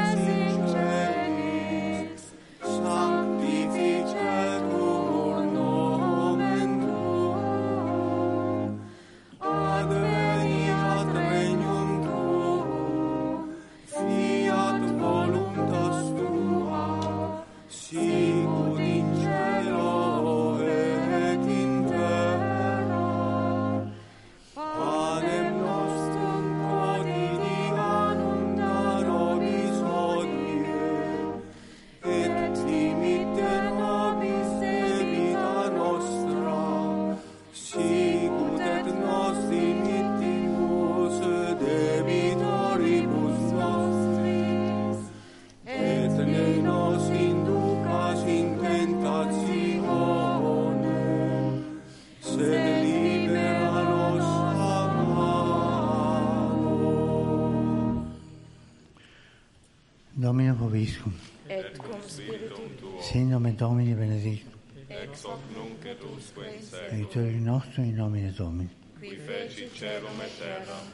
Domino 60.29 60.55
Vobiscum. 60.55 61.13
Et 61.49 61.79
cum 61.79 62.01
spiritu 62.07 62.69
tuo. 62.77 63.01
Sin 63.01 63.31
nomen 63.31 63.57
Domini 63.57 63.95
benedictum. 63.95 64.53
Ex 64.89 65.25
hoc 65.25 65.41
nunc 65.55 65.85
et 65.87 66.03
usque 66.03 66.45
in 66.45 66.63
seculum. 66.63 66.93
Aiutorium 66.93 67.45
nostrum 67.45 67.85
in 67.85 67.95
nomine 67.95 68.33
Domini. 68.37 68.69
Qui 68.99 69.17
feci 69.17 69.71
celum 69.73 70.21
et 70.21 70.39
terram. 70.39 70.85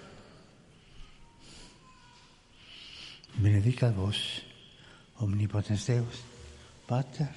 Benedicat 3.35 3.95
vos, 3.95 4.45
omnipotens 5.18 5.85
Deus, 5.85 6.22
Pater, 6.87 7.35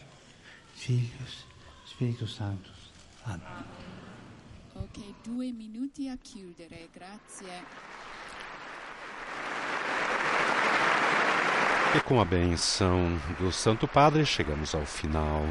Filius, 0.76 1.46
Spiritus 1.86 2.36
Sanctus. 2.36 2.92
Amen. 3.24 3.66
Ok, 4.74 5.00
due 5.24 5.52
minuti 5.52 6.10
a 6.10 6.18
chiudere, 6.22 6.90
grazie. 6.92 7.88
E 11.96 12.00
com 12.02 12.20
a 12.20 12.26
benção 12.26 13.20
do 13.40 13.52
Santo 13.52 13.88
Padre, 13.88 14.26
chegamos 14.26 14.76
ao 14.76 14.86
final 14.86 15.46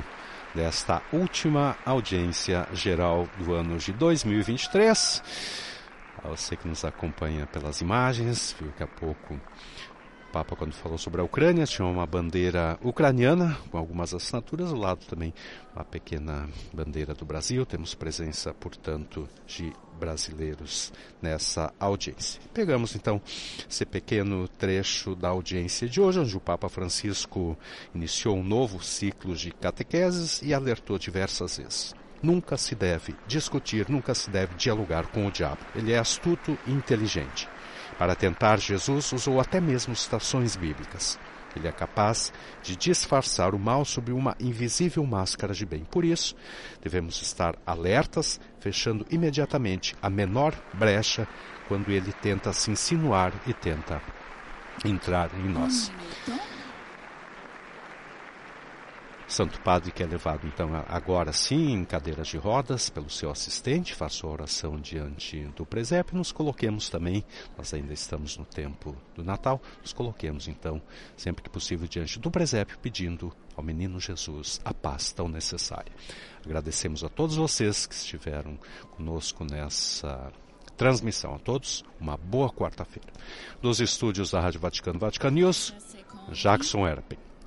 desta 0.54 1.02
última 1.12 1.76
audiência 1.84 2.68
geral 2.72 3.26
do 3.38 3.54
ano 3.54 3.78
de 3.78 3.92
2023. 3.92 5.22
A 6.22 6.28
você 6.28 6.54
que 6.54 6.68
nos 6.68 6.84
acompanha 6.84 7.46
pelas 7.46 7.80
imagens, 7.80 8.54
viu 8.60 8.70
que 8.76 8.82
há 8.82 8.86
pouco 8.86 9.40
Papa, 10.36 10.54
quando 10.54 10.74
falou 10.74 10.98
sobre 10.98 11.22
a 11.22 11.24
Ucrânia, 11.24 11.64
tinha 11.64 11.88
uma 11.88 12.04
bandeira 12.04 12.78
ucraniana 12.82 13.56
com 13.70 13.78
algumas 13.78 14.12
assinaturas, 14.12 14.70
ao 14.70 14.78
lado 14.78 15.06
também 15.06 15.32
uma 15.74 15.82
pequena 15.82 16.46
bandeira 16.74 17.14
do 17.14 17.24
Brasil. 17.24 17.64
Temos 17.64 17.94
presença, 17.94 18.52
portanto, 18.52 19.26
de 19.46 19.72
brasileiros 19.98 20.92
nessa 21.22 21.72
audiência. 21.80 22.38
Pegamos 22.52 22.94
então 22.94 23.18
esse 23.66 23.86
pequeno 23.86 24.46
trecho 24.46 25.14
da 25.14 25.30
audiência 25.30 25.88
de 25.88 26.02
hoje, 26.02 26.20
onde 26.20 26.36
o 26.36 26.40
Papa 26.40 26.68
Francisco 26.68 27.56
iniciou 27.94 28.36
um 28.36 28.44
novo 28.44 28.84
ciclo 28.84 29.34
de 29.34 29.50
catequeses 29.52 30.42
e 30.42 30.52
alertou 30.52 30.98
diversas 30.98 31.56
vezes. 31.56 31.94
Nunca 32.22 32.58
se 32.58 32.74
deve 32.74 33.16
discutir, 33.26 33.88
nunca 33.88 34.14
se 34.14 34.28
deve 34.28 34.54
dialogar 34.56 35.06
com 35.06 35.26
o 35.26 35.30
diabo. 35.30 35.60
Ele 35.74 35.92
é 35.92 35.98
astuto 35.98 36.58
e 36.66 36.72
inteligente. 36.72 37.48
Para 37.98 38.14
tentar, 38.14 38.58
Jesus 38.58 39.12
usou 39.12 39.40
até 39.40 39.60
mesmo 39.60 39.94
citações 39.96 40.56
bíblicas. 40.56 41.18
Ele 41.56 41.66
é 41.66 41.72
capaz 41.72 42.32
de 42.62 42.76
disfarçar 42.76 43.54
o 43.54 43.58
mal 43.58 43.84
sob 43.84 44.12
uma 44.12 44.36
invisível 44.38 45.04
máscara 45.06 45.54
de 45.54 45.64
bem. 45.64 45.84
Por 45.84 46.04
isso, 46.04 46.36
devemos 46.82 47.20
estar 47.22 47.56
alertas, 47.64 48.38
fechando 48.60 49.06
imediatamente 49.10 49.96
a 50.02 50.10
menor 50.10 50.54
brecha 50.74 51.26
quando 51.66 51.90
ele 51.90 52.12
tenta 52.12 52.52
se 52.52 52.70
insinuar 52.70 53.32
e 53.46 53.54
tenta 53.54 54.02
entrar 54.84 55.30
em 55.34 55.48
nós. 55.48 55.90
Santo 59.28 59.60
Padre 59.60 59.90
que 59.90 60.02
é 60.02 60.06
levado 60.06 60.46
então 60.46 60.70
agora 60.88 61.32
sim 61.32 61.72
em 61.72 61.84
cadeiras 61.84 62.28
de 62.28 62.38
rodas 62.38 62.88
pelo 62.88 63.10
seu 63.10 63.30
assistente, 63.30 63.94
faça 63.94 64.26
a 64.26 64.30
oração 64.30 64.78
diante 64.78 65.44
do 65.56 65.66
presépio, 65.66 66.16
nos 66.16 66.30
coloquemos 66.30 66.88
também, 66.88 67.24
nós 67.58 67.74
ainda 67.74 67.92
estamos 67.92 68.36
no 68.36 68.44
tempo 68.44 68.96
do 69.14 69.24
Natal, 69.24 69.60
nos 69.82 69.92
coloquemos 69.92 70.46
então 70.46 70.80
sempre 71.16 71.42
que 71.42 71.50
possível 71.50 71.88
diante 71.88 72.20
do 72.20 72.30
presépio 72.30 72.78
pedindo 72.78 73.32
ao 73.56 73.64
menino 73.64 73.98
Jesus 73.98 74.60
a 74.64 74.72
paz 74.72 75.12
tão 75.12 75.28
necessária. 75.28 75.92
Agradecemos 76.44 77.02
a 77.02 77.08
todos 77.08 77.36
vocês 77.36 77.86
que 77.86 77.94
estiveram 77.94 78.58
conosco 78.92 79.44
nessa 79.44 80.30
transmissão. 80.76 81.34
A 81.34 81.38
todos, 81.38 81.84
uma 81.98 82.16
boa 82.16 82.50
quarta-feira. 82.50 83.12
Dos 83.60 83.80
estúdios 83.80 84.30
da 84.30 84.40
Rádio 84.40 84.60
Vaticano 84.60 84.98
Vatican 84.98 85.30
News, 85.30 85.74
Jackson 86.32 86.86
Erpen. 86.86 87.18